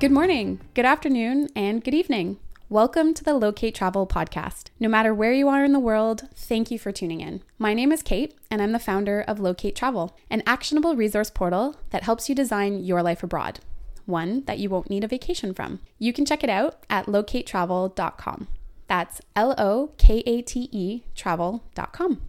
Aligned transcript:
Good 0.00 0.12
morning, 0.12 0.60
good 0.72 0.86
afternoon, 0.86 1.50
and 1.54 1.84
good 1.84 1.92
evening. 1.92 2.38
Welcome 2.70 3.12
to 3.12 3.22
the 3.22 3.34
Locate 3.34 3.74
Travel 3.74 4.06
podcast. 4.06 4.68
No 4.80 4.88
matter 4.88 5.12
where 5.12 5.34
you 5.34 5.46
are 5.50 5.62
in 5.62 5.74
the 5.74 5.78
world, 5.78 6.22
thank 6.34 6.70
you 6.70 6.78
for 6.78 6.90
tuning 6.90 7.20
in. 7.20 7.42
My 7.58 7.74
name 7.74 7.92
is 7.92 8.02
Kate, 8.02 8.34
and 8.50 8.62
I'm 8.62 8.72
the 8.72 8.78
founder 8.78 9.20
of 9.20 9.40
Locate 9.40 9.76
Travel, 9.76 10.16
an 10.30 10.42
actionable 10.46 10.96
resource 10.96 11.28
portal 11.28 11.76
that 11.90 12.04
helps 12.04 12.30
you 12.30 12.34
design 12.34 12.82
your 12.82 13.02
life 13.02 13.22
abroad, 13.22 13.60
one 14.06 14.42
that 14.46 14.58
you 14.58 14.70
won't 14.70 14.88
need 14.88 15.04
a 15.04 15.06
vacation 15.06 15.52
from. 15.52 15.80
You 15.98 16.14
can 16.14 16.24
check 16.24 16.42
it 16.42 16.48
out 16.48 16.82
at 16.88 17.04
locatetravel.com. 17.04 18.48
That's 18.86 19.20
L 19.36 19.54
O 19.58 19.92
K 19.98 20.22
A 20.24 20.40
T 20.40 20.70
E 20.72 21.02
travel.com. 21.14 22.22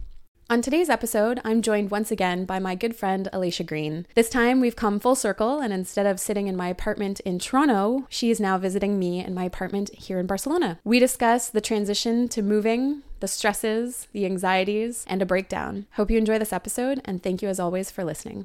On 0.52 0.60
today's 0.60 0.90
episode, 0.90 1.40
I'm 1.46 1.62
joined 1.62 1.90
once 1.90 2.10
again 2.10 2.44
by 2.44 2.58
my 2.58 2.74
good 2.74 2.94
friend 2.94 3.26
Alicia 3.32 3.64
Green. 3.64 4.06
This 4.14 4.28
time 4.28 4.60
we've 4.60 4.76
come 4.76 5.00
full 5.00 5.14
circle, 5.14 5.60
and 5.60 5.72
instead 5.72 6.04
of 6.04 6.20
sitting 6.20 6.46
in 6.46 6.58
my 6.58 6.68
apartment 6.68 7.20
in 7.20 7.38
Toronto, 7.38 8.04
she 8.10 8.30
is 8.30 8.38
now 8.38 8.58
visiting 8.58 8.98
me 8.98 9.24
in 9.24 9.32
my 9.32 9.44
apartment 9.44 9.88
here 9.94 10.18
in 10.18 10.26
Barcelona. 10.26 10.78
We 10.84 10.98
discuss 10.98 11.48
the 11.48 11.62
transition 11.62 12.28
to 12.28 12.42
moving, 12.42 13.00
the 13.20 13.28
stresses, 13.28 14.08
the 14.12 14.26
anxieties, 14.26 15.06
and 15.08 15.22
a 15.22 15.24
breakdown. 15.24 15.86
Hope 15.92 16.10
you 16.10 16.18
enjoy 16.18 16.38
this 16.38 16.52
episode, 16.52 17.00
and 17.06 17.22
thank 17.22 17.40
you 17.40 17.48
as 17.48 17.58
always 17.58 17.90
for 17.90 18.04
listening. 18.04 18.44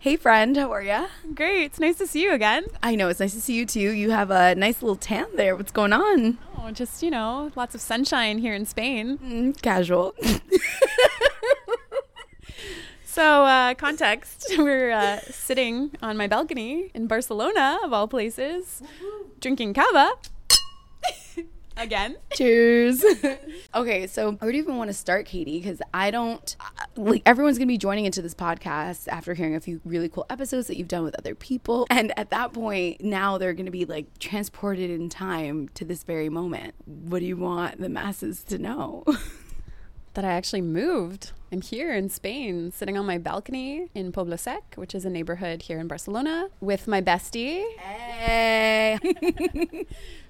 Hey 0.00 0.14
friend, 0.16 0.56
how 0.56 0.72
are 0.72 0.82
ya? 0.82 1.08
Great, 1.34 1.64
it's 1.64 1.80
nice 1.80 1.98
to 1.98 2.06
see 2.06 2.22
you 2.22 2.32
again. 2.32 2.66
I 2.82 2.94
know, 2.94 3.08
it's 3.08 3.18
nice 3.18 3.34
to 3.34 3.40
see 3.40 3.54
you 3.54 3.66
too. 3.66 3.80
You 3.80 4.10
have 4.10 4.30
a 4.30 4.54
nice 4.54 4.80
little 4.80 4.94
tan 4.94 5.26
there. 5.34 5.56
What's 5.56 5.72
going 5.72 5.92
on? 5.92 6.38
Oh, 6.56 6.70
just, 6.70 7.02
you 7.02 7.10
know, 7.10 7.50
lots 7.56 7.74
of 7.74 7.80
sunshine 7.80 8.38
here 8.38 8.54
in 8.54 8.64
Spain. 8.64 9.18
Mm, 9.18 9.60
casual. 9.60 10.14
So, 13.18 13.44
uh, 13.46 13.74
context 13.74 14.46
we're 14.58 14.92
uh, 14.92 15.18
sitting 15.22 15.90
on 16.00 16.16
my 16.16 16.28
balcony 16.28 16.92
in 16.94 17.08
Barcelona, 17.08 17.76
of 17.82 17.92
all 17.92 18.06
places, 18.06 18.80
drinking 19.40 19.74
cava. 19.74 20.12
Again. 21.78 22.16
Cheers. 22.32 23.04
okay, 23.74 24.08
so 24.08 24.32
where 24.32 24.50
do 24.50 24.56
you 24.56 24.64
even 24.64 24.76
want 24.76 24.88
to 24.88 24.94
start, 24.94 25.26
Katie? 25.26 25.58
Because 25.58 25.80
I 25.94 26.10
don't, 26.10 26.56
uh, 26.60 26.84
like, 26.96 27.22
everyone's 27.24 27.56
going 27.56 27.68
to 27.68 27.72
be 27.72 27.78
joining 27.78 28.04
into 28.04 28.20
this 28.20 28.34
podcast 28.34 29.06
after 29.06 29.32
hearing 29.34 29.54
a 29.54 29.60
few 29.60 29.80
really 29.84 30.08
cool 30.08 30.26
episodes 30.28 30.66
that 30.66 30.76
you've 30.76 30.88
done 30.88 31.04
with 31.04 31.14
other 31.16 31.36
people. 31.36 31.86
And 31.88 32.12
at 32.18 32.30
that 32.30 32.52
point, 32.52 33.00
now 33.02 33.38
they're 33.38 33.54
going 33.54 33.66
to 33.66 33.72
be 33.72 33.84
like 33.84 34.18
transported 34.18 34.90
in 34.90 35.08
time 35.08 35.68
to 35.74 35.84
this 35.84 36.02
very 36.02 36.28
moment. 36.28 36.74
What 36.84 37.20
do 37.20 37.26
you 37.26 37.36
want 37.36 37.80
the 37.80 37.88
masses 37.88 38.42
to 38.44 38.58
know? 38.58 39.04
that 40.14 40.24
I 40.24 40.32
actually 40.32 40.62
moved. 40.62 41.30
I'm 41.52 41.60
here 41.60 41.94
in 41.94 42.08
Spain, 42.08 42.72
sitting 42.72 42.98
on 42.98 43.06
my 43.06 43.18
balcony 43.18 43.88
in 43.94 44.10
Poble 44.10 44.36
Sec, 44.36 44.74
which 44.74 44.92
is 44.94 45.04
a 45.04 45.10
neighborhood 45.10 45.62
here 45.62 45.78
in 45.78 45.86
Barcelona, 45.86 46.48
with 46.60 46.88
my 46.88 47.00
bestie. 47.00 47.64
Hey. 47.78 48.98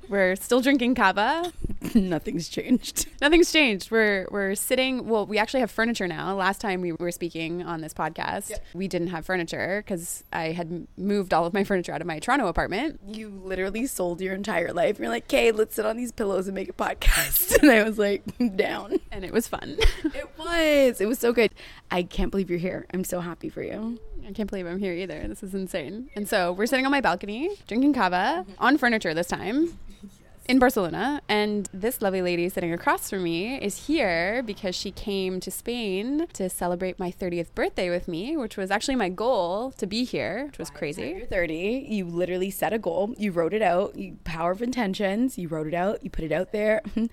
We're 0.09 0.37
still 0.37 0.61
drinking 0.61 0.95
cava. 0.95 1.53
Nothing's 1.95 2.49
changed. 2.49 3.07
Nothing's 3.21 3.53
changed. 3.53 3.91
We're 3.91 4.27
we're 4.31 4.55
sitting. 4.55 5.07
Well, 5.07 5.27
we 5.27 5.39
actually 5.39 5.61
have 5.61 5.71
furniture 5.71 6.09
now. 6.09 6.35
Last 6.35 6.61
time 6.61 6.81
we 6.81 6.93
were 6.93 7.13
speaking 7.13 7.63
on 7.63 7.81
this 7.81 7.95
podcast, 7.95 8.51
yep. 8.51 8.65
we 8.75 8.89
didn't 8.89 9.09
have 9.09 9.25
furniture 9.27 9.83
because 9.85 10.25
I 10.33 10.53
had 10.53 10.87
moved 10.97 11.33
all 11.35 11.47
of 11.47 11.53
my 11.53 11.65
furniture 11.65 11.93
out 11.93 12.01
of 12.01 12.07
my 12.07 12.19
Toronto 12.19 12.49
apartment. 12.49 13.01
You 13.07 13.29
literally 13.29 13.87
sold 13.87 14.21
your 14.21 14.35
entire 14.35 14.73
life. 14.73 14.99
You're 14.99 15.09
like, 15.09 15.25
"Okay, 15.25 15.53
let's 15.53 15.75
sit 15.75 15.87
on 15.87 15.97
these 15.97 16.13
pillows 16.13 16.49
and 16.49 16.55
make 16.55 16.71
a 16.71 16.73
podcast." 16.73 17.59
And 17.69 17.71
I 17.71 17.83
was 17.83 17.99
like, 17.99 18.23
"Down." 18.57 19.01
And 19.11 19.25
it 19.25 19.33
was 19.33 19.49
fun. 19.49 19.77
it 20.05 20.29
was. 20.39 21.01
It 21.01 21.07
was 21.07 21.19
so 21.19 21.33
good. 21.33 21.53
I 21.91 22.03
can't 22.03 22.31
believe 22.31 22.51
you're 22.51 22.59
here. 22.59 22.87
I'm 22.95 23.05
so 23.05 23.21
happy 23.21 23.49
for 23.49 23.63
you. 23.63 23.99
I 24.29 24.33
can't 24.33 24.51
believe 24.51 24.67
I'm 24.67 24.79
here 24.79 24.93
either. 24.93 25.27
This 25.27 25.43
is 25.43 25.55
insane. 25.55 26.11
And 26.15 26.29
so 26.29 26.53
we're 26.53 26.67
sitting 26.67 26.85
on 26.85 26.93
my 26.93 27.01
balcony 27.01 27.57
drinking 27.67 27.95
cava 27.95 28.45
mm-hmm. 28.47 28.53
on 28.59 28.77
furniture 28.77 29.15
this 29.15 29.29
time 29.29 29.79
in 30.49 30.59
Barcelona. 30.59 31.23
And 31.31 31.67
this 31.73 32.03
lovely 32.03 32.21
lady 32.21 32.51
sitting 32.51 32.71
across 32.71 33.09
from 33.09 33.23
me 33.23 33.57
is 33.57 33.87
here 33.87 34.43
because 34.43 34.75
she 34.75 34.91
came 34.91 35.41
to 35.41 35.51
Spain 35.51 36.27
to 36.35 36.51
celebrate 36.51 36.99
my 36.99 37.11
30th 37.11 37.55
birthday 37.55 37.89
with 37.89 38.07
me, 38.07 38.37
which 38.37 38.59
was 38.59 38.71
actually 38.71 38.97
my 38.97 39.09
goal 39.09 39.71
to 39.79 39.87
be 39.87 40.05
here, 40.05 40.45
which 40.49 40.59
was 40.59 40.69
crazy. 40.69 41.15
You're 41.17 41.27
30. 41.27 41.87
You 41.89 42.05
literally 42.05 42.51
set 42.51 42.75
a 42.75 42.79
goal. 42.79 43.15
You 43.17 43.33
wrote 43.33 43.55
it 43.55 43.63
out. 43.63 43.97
You 43.97 44.19
power 44.25 44.51
of 44.51 44.61
intentions. 44.61 45.39
You 45.39 45.49
wrote 45.49 45.69
it 45.69 45.75
out. 45.75 46.05
You 46.05 46.11
put 46.11 46.25
it 46.25 46.33
out 46.33 46.53
there. 46.53 46.83
and 46.95 47.11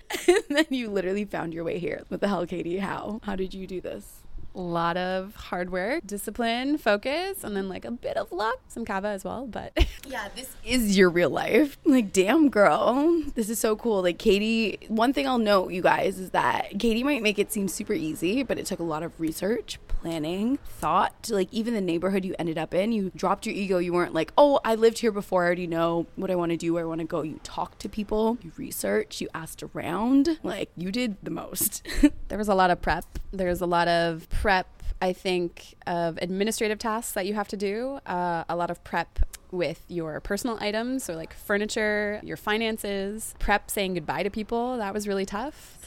then 0.50 0.66
you 0.68 0.90
literally 0.90 1.24
found 1.24 1.54
your 1.54 1.64
way 1.64 1.78
here. 1.78 2.02
What 2.08 2.20
the 2.20 2.28
hell, 2.28 2.44
Katie? 2.44 2.76
How? 2.76 3.20
How 3.22 3.36
did 3.36 3.54
you 3.54 3.66
do 3.66 3.80
this? 3.80 4.25
A 4.56 4.60
lot 4.60 4.96
of 4.96 5.36
hard 5.36 5.70
work, 5.70 6.06
discipline, 6.06 6.78
focus, 6.78 7.44
and 7.44 7.54
then 7.54 7.68
like 7.68 7.84
a 7.84 7.90
bit 7.90 8.16
of 8.16 8.32
luck, 8.32 8.58
some 8.68 8.86
cava 8.86 9.08
as 9.08 9.22
well. 9.22 9.46
But 9.46 9.72
yeah, 10.08 10.28
this 10.34 10.56
is 10.64 10.96
your 10.96 11.10
real 11.10 11.28
life. 11.28 11.76
Like, 11.84 12.10
damn, 12.10 12.48
girl, 12.48 13.22
this 13.34 13.50
is 13.50 13.58
so 13.58 13.76
cool. 13.76 14.00
Like, 14.02 14.18
Katie, 14.18 14.78
one 14.88 15.12
thing 15.12 15.28
I'll 15.28 15.36
note, 15.36 15.72
you 15.72 15.82
guys, 15.82 16.18
is 16.18 16.30
that 16.30 16.78
Katie 16.78 17.04
might 17.04 17.22
make 17.22 17.38
it 17.38 17.52
seem 17.52 17.68
super 17.68 17.92
easy, 17.92 18.42
but 18.42 18.58
it 18.58 18.64
took 18.64 18.78
a 18.78 18.82
lot 18.84 19.02
of 19.02 19.20
research, 19.20 19.78
planning, 20.06 20.56
thought 20.78 21.28
like 21.32 21.48
even 21.52 21.74
the 21.74 21.80
neighborhood 21.80 22.24
you 22.24 22.32
ended 22.38 22.56
up 22.56 22.72
in. 22.72 22.92
You 22.92 23.10
dropped 23.16 23.44
your 23.44 23.56
ego. 23.56 23.78
You 23.78 23.92
weren't 23.92 24.14
like, 24.14 24.32
oh, 24.38 24.60
I 24.64 24.76
lived 24.76 24.98
here 24.98 25.10
before. 25.10 25.42
I 25.42 25.46
already 25.46 25.66
know 25.66 26.06
what 26.14 26.30
I 26.30 26.36
want 26.36 26.50
to 26.50 26.56
do, 26.56 26.72
where 26.74 26.84
I 26.84 26.86
want 26.86 27.00
to 27.00 27.06
go. 27.06 27.22
You 27.22 27.40
talked 27.42 27.80
to 27.80 27.88
people, 27.88 28.38
you 28.40 28.52
researched, 28.56 29.20
you 29.20 29.28
asked 29.34 29.64
around. 29.64 30.38
Like, 30.44 30.70
you 30.76 30.92
did 30.92 31.16
the 31.24 31.30
most. 31.30 31.84
there 32.28 32.38
was 32.38 32.46
a 32.46 32.54
lot 32.54 32.70
of 32.70 32.80
prep. 32.80 33.04
There's 33.32 33.60
a 33.60 33.66
lot 33.66 33.88
of 33.88 34.28
prep, 34.30 34.68
I 35.02 35.12
think, 35.12 35.74
of 35.88 36.18
administrative 36.22 36.78
tasks 36.78 37.12
that 37.14 37.26
you 37.26 37.34
have 37.34 37.48
to 37.48 37.56
do, 37.56 37.98
uh, 38.06 38.44
a 38.48 38.54
lot 38.54 38.70
of 38.70 38.84
prep 38.84 39.18
with 39.50 39.82
your 39.88 40.20
personal 40.20 40.56
items, 40.60 41.02
so 41.02 41.14
like 41.14 41.34
furniture, 41.34 42.20
your 42.22 42.36
finances, 42.36 43.34
prep 43.40 43.72
saying 43.72 43.94
goodbye 43.94 44.22
to 44.22 44.30
people. 44.30 44.76
That 44.76 44.94
was 44.94 45.08
really 45.08 45.26
tough. 45.26 45.78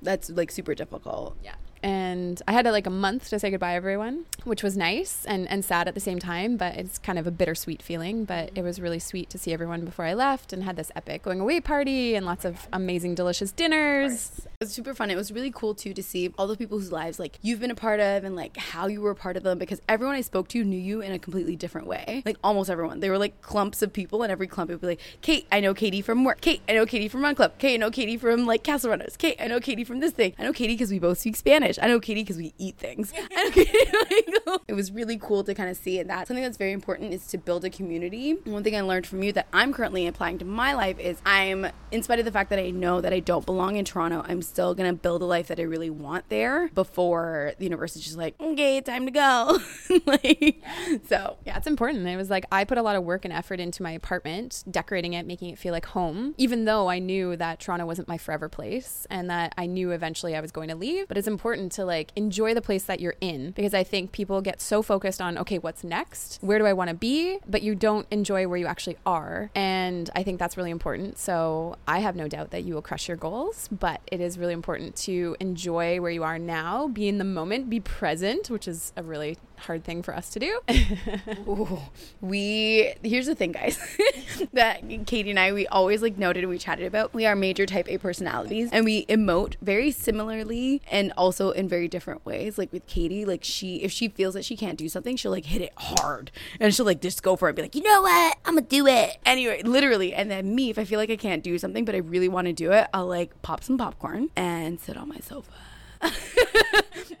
That's 0.00 0.30
like 0.30 0.50
super 0.50 0.74
difficult. 0.74 1.36
Yeah 1.42 1.54
and 1.82 2.40
I 2.48 2.52
had 2.52 2.66
like 2.66 2.86
a 2.86 2.90
month 2.90 3.28
to 3.30 3.38
say 3.38 3.50
goodbye 3.50 3.74
everyone, 3.74 4.24
which 4.44 4.62
was 4.62 4.76
nice 4.76 5.24
and, 5.26 5.48
and 5.48 5.64
sad 5.64 5.88
at 5.88 5.94
the 5.94 6.00
same 6.00 6.18
time, 6.18 6.56
but 6.56 6.74
it's 6.76 6.98
kind 6.98 7.18
of 7.18 7.26
a 7.26 7.30
bittersweet 7.30 7.82
feeling. 7.82 8.24
But 8.24 8.50
it 8.54 8.62
was 8.62 8.80
really 8.80 8.98
sweet 8.98 9.30
to 9.30 9.38
see 9.38 9.52
everyone 9.52 9.84
before 9.84 10.04
I 10.04 10.14
left 10.14 10.52
and 10.52 10.64
had 10.64 10.76
this 10.76 10.90
epic 10.96 11.22
going 11.22 11.40
away 11.40 11.60
party 11.60 12.14
and 12.14 12.26
lots 12.26 12.44
of 12.44 12.68
amazing, 12.72 13.14
delicious 13.14 13.52
dinners. 13.52 14.32
It 14.38 14.64
was 14.64 14.72
super 14.72 14.94
fun. 14.94 15.10
It 15.10 15.16
was 15.16 15.32
really 15.32 15.50
cool 15.50 15.74
too 15.74 15.92
to 15.94 16.02
see 16.02 16.32
all 16.38 16.46
the 16.46 16.56
people 16.56 16.78
whose 16.78 16.92
lives 16.92 17.18
like 17.18 17.38
you've 17.42 17.60
been 17.60 17.70
a 17.70 17.76
part 17.76 18.00
of 18.00 18.24
and 18.24 18.34
like 18.34 18.56
how 18.56 18.86
you 18.86 19.00
were 19.00 19.10
a 19.10 19.16
part 19.16 19.36
of 19.36 19.42
them 19.42 19.58
because 19.58 19.80
everyone 19.88 20.16
I 20.16 20.22
spoke 20.22 20.48
to 20.48 20.64
knew 20.64 20.78
you 20.78 21.00
in 21.00 21.12
a 21.12 21.18
completely 21.18 21.56
different 21.56 21.86
way. 21.86 22.22
Like 22.24 22.36
almost 22.42 22.70
everyone. 22.70 23.00
They 23.00 23.10
were 23.10 23.18
like 23.18 23.40
clumps 23.42 23.82
of 23.82 23.92
people 23.92 24.22
and 24.22 24.32
every 24.32 24.46
clump 24.46 24.70
would 24.70 24.80
be 24.80 24.86
like, 24.86 25.00
Kate, 25.20 25.46
I 25.52 25.60
know 25.60 25.74
Katie 25.74 26.02
from 26.02 26.24
work. 26.24 26.40
Kate, 26.40 26.62
I 26.68 26.72
know 26.72 26.86
Katie 26.86 27.08
from 27.08 27.22
Run 27.22 27.34
Club. 27.34 27.58
Kate, 27.58 27.74
I 27.74 27.76
know 27.76 27.90
Katie 27.90 28.16
from 28.16 28.46
like 28.46 28.62
Castle 28.62 28.90
Runners. 28.90 29.16
Kate, 29.16 29.36
I 29.40 29.46
know 29.46 29.60
Katie 29.60 29.84
from 29.84 30.00
this 30.00 30.12
thing. 30.12 30.34
I 30.38 30.44
know 30.44 30.52
Katie 30.52 30.74
because 30.74 30.90
we 30.90 30.98
both 30.98 31.18
speak 31.18 31.36
Spanish. 31.36 31.75
I 31.80 31.88
know 31.88 32.00
Katie 32.00 32.22
because 32.22 32.36
we 32.36 32.54
eat 32.58 32.78
things. 32.78 33.12
it 34.68 34.74
was 34.74 34.92
really 34.92 35.18
cool 35.18 35.44
to 35.44 35.54
kind 35.54 35.70
of 35.70 35.76
see 35.76 35.98
it. 35.98 36.08
That 36.08 36.28
something 36.28 36.42
that's 36.42 36.56
very 36.56 36.72
important 36.72 37.12
is 37.12 37.26
to 37.28 37.38
build 37.38 37.64
a 37.64 37.70
community. 37.70 38.32
One 38.44 38.62
thing 38.62 38.76
I 38.76 38.80
learned 38.80 39.06
from 39.06 39.22
you 39.22 39.32
that 39.32 39.46
I'm 39.52 39.72
currently 39.72 40.06
applying 40.06 40.38
to 40.38 40.44
my 40.44 40.74
life 40.74 40.98
is 40.98 41.18
I'm, 41.24 41.66
in 41.90 42.02
spite 42.02 42.18
of 42.18 42.24
the 42.24 42.32
fact 42.32 42.50
that 42.50 42.58
I 42.58 42.70
know 42.70 43.00
that 43.00 43.12
I 43.12 43.20
don't 43.20 43.46
belong 43.46 43.76
in 43.76 43.84
Toronto, 43.84 44.24
I'm 44.26 44.42
still 44.42 44.74
gonna 44.74 44.92
build 44.92 45.22
a 45.22 45.24
life 45.24 45.48
that 45.48 45.58
I 45.58 45.64
really 45.64 45.90
want 45.90 46.28
there 46.28 46.68
before 46.68 47.52
the 47.58 47.64
universe 47.64 47.96
is 47.96 48.04
just 48.04 48.16
like, 48.16 48.34
okay, 48.40 48.80
time 48.80 49.06
to 49.06 49.12
go. 49.12 49.58
like, 50.06 50.62
so 51.08 51.36
yeah, 51.44 51.56
it's 51.56 51.66
important. 51.66 52.06
It 52.06 52.16
was 52.16 52.30
like 52.30 52.46
I 52.52 52.64
put 52.64 52.78
a 52.78 52.82
lot 52.82 52.96
of 52.96 53.04
work 53.04 53.24
and 53.24 53.32
effort 53.32 53.60
into 53.60 53.82
my 53.82 53.92
apartment, 53.92 54.64
decorating 54.70 55.14
it, 55.14 55.26
making 55.26 55.50
it 55.50 55.58
feel 55.58 55.72
like 55.72 55.86
home, 55.86 56.34
even 56.38 56.64
though 56.64 56.88
I 56.88 56.98
knew 56.98 57.36
that 57.36 57.60
Toronto 57.60 57.86
wasn't 57.86 58.08
my 58.08 58.18
forever 58.18 58.48
place 58.48 59.06
and 59.10 59.30
that 59.30 59.54
I 59.56 59.66
knew 59.66 59.90
eventually 59.90 60.36
I 60.36 60.40
was 60.40 60.52
going 60.52 60.68
to 60.68 60.74
leave. 60.74 61.08
But 61.08 61.18
it's 61.18 61.28
important 61.28 61.55
to 61.56 61.84
like 61.84 62.12
enjoy 62.16 62.54
the 62.54 62.60
place 62.60 62.84
that 62.84 63.00
you're 63.00 63.16
in 63.20 63.50
because 63.52 63.74
I 63.74 63.84
think 63.84 64.12
people 64.12 64.40
get 64.40 64.60
so 64.60 64.82
focused 64.82 65.20
on, 65.20 65.38
okay, 65.38 65.58
what's 65.58 65.84
next? 65.84 66.38
Where 66.40 66.58
do 66.58 66.66
I 66.66 66.72
want 66.72 66.88
to 66.88 66.94
be? 66.94 67.38
But 67.48 67.62
you 67.62 67.74
don't 67.74 68.06
enjoy 68.10 68.46
where 68.48 68.58
you 68.58 68.66
actually 68.66 68.96
are. 69.04 69.50
And 69.54 70.10
I 70.14 70.22
think 70.22 70.38
that's 70.38 70.56
really 70.56 70.70
important. 70.70 71.18
So 71.18 71.76
I 71.86 72.00
have 72.00 72.16
no 72.16 72.28
doubt 72.28 72.50
that 72.50 72.64
you 72.64 72.74
will 72.74 72.82
crush 72.82 73.08
your 73.08 73.16
goals, 73.16 73.68
but 73.68 74.00
it 74.10 74.20
is 74.20 74.38
really 74.38 74.52
important 74.52 74.96
to 74.96 75.36
enjoy 75.40 76.00
where 76.00 76.10
you 76.10 76.22
are 76.22 76.38
now, 76.38 76.88
be 76.88 77.08
in 77.08 77.18
the 77.18 77.24
moment, 77.24 77.70
be 77.70 77.80
present, 77.80 78.50
which 78.50 78.68
is 78.68 78.92
a 78.96 79.02
really 79.02 79.36
hard 79.58 79.84
thing 79.84 80.02
for 80.02 80.14
us 80.14 80.30
to 80.30 80.38
do. 80.38 80.60
Ooh, 81.48 81.78
we 82.20 82.94
here's 83.02 83.26
the 83.26 83.34
thing, 83.34 83.52
guys, 83.52 83.78
that 84.52 84.82
Katie 85.06 85.30
and 85.30 85.38
I 85.38 85.52
we 85.52 85.66
always 85.66 86.02
like 86.02 86.18
noted 86.18 86.44
and 86.44 86.50
we 86.50 86.58
chatted 86.58 86.86
about. 86.86 87.14
We 87.14 87.26
are 87.26 87.36
major 87.36 87.66
type 87.66 87.88
A 87.88 87.98
personalities, 87.98 88.70
and 88.72 88.84
we 88.84 89.06
emote 89.06 89.56
very 89.62 89.90
similarly 89.90 90.82
and 90.90 91.12
also 91.16 91.50
in 91.50 91.68
very 91.68 91.88
different 91.88 92.24
ways. 92.24 92.58
Like 92.58 92.72
with 92.72 92.86
Katie, 92.86 93.24
like 93.24 93.44
she 93.44 93.82
if 93.82 93.92
she 93.92 94.08
feels 94.08 94.34
that 94.34 94.44
she 94.44 94.56
can't 94.56 94.78
do 94.78 94.88
something, 94.88 95.16
she'll 95.16 95.32
like 95.32 95.46
hit 95.46 95.62
it 95.62 95.72
hard, 95.76 96.30
and 96.60 96.74
she'll 96.74 96.86
like 96.86 97.00
just 97.00 97.22
go 97.22 97.36
for 97.36 97.48
it, 97.48 97.50
and 97.50 97.56
be 97.56 97.62
like, 97.62 97.74
you 97.74 97.82
know 97.82 98.02
what, 98.02 98.38
I'm 98.44 98.54
gonna 98.54 98.66
do 98.66 98.86
it 98.86 99.18
anyway, 99.24 99.62
literally. 99.62 100.14
And 100.14 100.30
then 100.30 100.54
me, 100.54 100.70
if 100.70 100.78
I 100.78 100.84
feel 100.84 100.98
like 100.98 101.10
I 101.10 101.16
can't 101.16 101.42
do 101.42 101.58
something 101.58 101.84
but 101.84 101.94
I 101.94 101.98
really 101.98 102.28
want 102.28 102.46
to 102.46 102.52
do 102.52 102.72
it, 102.72 102.88
I'll 102.92 103.06
like 103.06 103.40
pop 103.42 103.62
some 103.62 103.78
popcorn 103.78 104.30
and 104.36 104.80
sit 104.80 104.96
on 104.96 105.08
my 105.08 105.18
sofa 105.18 105.52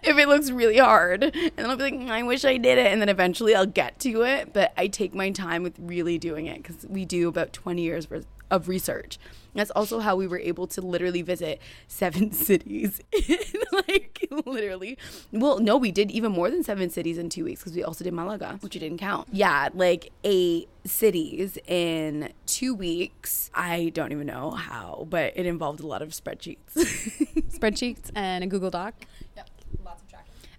if 0.02 0.18
it 0.18 0.28
looks 0.28 0.50
really 0.50 0.78
hard. 0.78 1.24
And 1.24 1.52
then 1.56 1.70
I'll 1.70 1.76
be 1.76 1.84
like, 1.84 1.94
"Mm, 1.94 2.10
I 2.10 2.22
wish 2.22 2.44
I 2.44 2.56
did 2.56 2.78
it. 2.78 2.86
And 2.92 3.00
then 3.00 3.08
eventually 3.08 3.54
I'll 3.54 3.66
get 3.66 3.98
to 4.00 4.22
it. 4.22 4.52
But 4.52 4.72
I 4.76 4.86
take 4.86 5.14
my 5.14 5.30
time 5.30 5.62
with 5.62 5.74
really 5.78 6.18
doing 6.18 6.46
it 6.46 6.62
because 6.62 6.86
we 6.88 7.04
do 7.04 7.28
about 7.28 7.52
20 7.52 7.82
years 7.82 8.06
of 8.50 8.68
research. 8.68 9.18
That's 9.56 9.70
also 9.72 9.98
how 10.00 10.14
we 10.16 10.26
were 10.26 10.38
able 10.38 10.66
to 10.68 10.80
literally 10.80 11.22
visit 11.22 11.60
seven 11.88 12.30
cities. 12.46 13.00
like, 13.72 14.26
literally. 14.44 14.98
Well, 15.32 15.58
no, 15.58 15.76
we 15.76 15.90
did 15.90 16.10
even 16.10 16.32
more 16.32 16.50
than 16.50 16.62
seven 16.62 16.90
cities 16.90 17.18
in 17.18 17.28
two 17.28 17.44
weeks 17.44 17.60
because 17.60 17.74
we 17.74 17.82
also 17.82 18.04
did 18.04 18.12
Malaga, 18.12 18.58
which 18.60 18.74
you 18.74 18.80
didn't 18.80 18.98
count. 18.98 19.28
Yeah, 19.32 19.68
like 19.74 20.12
eight 20.24 20.68
cities 20.84 21.58
in 21.66 22.32
two 22.46 22.74
weeks. 22.74 23.50
I 23.54 23.90
don't 23.94 24.12
even 24.12 24.26
know 24.26 24.50
how, 24.52 25.06
but 25.10 25.32
it 25.36 25.46
involved 25.46 25.80
a 25.80 25.86
lot 25.86 26.02
of 26.02 26.10
spreadsheets. 26.10 26.58
Spreadsheets 27.56 28.10
and 28.14 28.44
a 28.44 28.46
Google 28.46 28.70
Doc. 28.70 28.94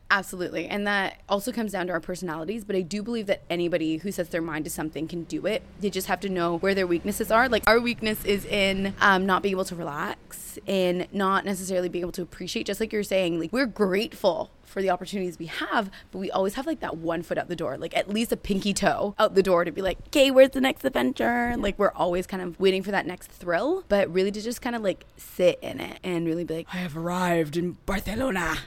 Absolutely. 0.10 0.68
And 0.68 0.88
that 0.88 1.22
also 1.28 1.52
comes 1.52 1.74
down 1.74 1.88
to 1.88 1.94
our 1.94 2.00
personalities. 2.00 2.64
But 2.64 2.76
I 2.76 2.82
do 2.82 3.04
believe 3.04 3.28
that 3.28 3.42
anybody 3.50 3.98
who 3.98 4.12
sets 4.12 4.30
their 4.30 4.42
mind 4.42 4.66
to 4.66 4.72
something 4.72 5.08
can 5.08 5.24
do 5.24 5.46
it. 5.46 5.64
They 5.82 5.90
just 5.90 6.08
have 6.08 6.22
to 6.22 6.30
know 6.30 6.58
where 6.60 6.74
their 6.74 6.88
weaknesses 6.88 7.30
are. 7.30 7.50
Like 7.50 7.64
our 7.68 7.80
weakness 7.80 8.24
is 8.24 8.46
in 8.46 8.94
um, 9.02 9.26
not 9.26 9.44
being 9.44 9.52
able 9.52 9.66
to 9.66 9.76
relax 9.76 10.60
and 10.66 11.08
not 11.12 11.46
necessarily 11.46 11.90
being 11.90 12.04
able 12.04 12.14
to 12.14 12.22
appreciate, 12.22 12.66
just 12.66 12.80
like 12.80 12.94
you're 12.94 13.04
saying, 13.04 13.40
like 13.40 13.52
we're 13.52 13.66
grateful 13.66 14.50
for 14.68 14.82
the 14.82 14.90
opportunities 14.90 15.40
we 15.40 15.48
have, 15.48 15.90
but 16.12 16.20
we 16.20 16.30
always 16.30 16.54
have 16.56 16.68
like 16.68 16.82
that 16.82 16.98
one 16.98 17.24
foot 17.24 17.38
out 17.38 17.48
the 17.48 17.56
door, 17.56 17.78
like 17.78 17.96
at 17.96 18.10
least 18.10 18.32
a 18.32 18.38
pinky 18.38 18.74
toe 18.74 19.16
out 19.18 19.34
the 19.34 19.44
door 19.44 19.66
to 19.66 19.72
be 19.72 19.82
like, 19.82 19.98
okay, 20.08 20.30
where's 20.30 20.52
the 20.52 20.62
next 20.62 20.84
adventure? 20.86 21.56
Like 21.58 21.80
we're 21.80 21.92
always 21.94 22.28
kind 22.28 22.44
of 22.44 22.60
waiting 22.60 22.84
for 22.84 22.92
that 22.92 23.06
next 23.06 23.32
thrill, 23.32 23.84
but 23.88 24.12
really 24.14 24.32
to 24.32 24.42
just 24.42 24.62
kind 24.62 24.76
of 24.76 24.82
like 24.82 25.06
sit 25.18 25.58
in 25.62 25.80
it 25.80 26.00
and 26.04 26.26
really 26.26 26.44
be 26.44 26.58
like, 26.58 26.68
I 26.72 26.78
have 26.78 26.98
arrived 26.98 27.58
in 27.58 27.78
Barcelona. 27.86 28.58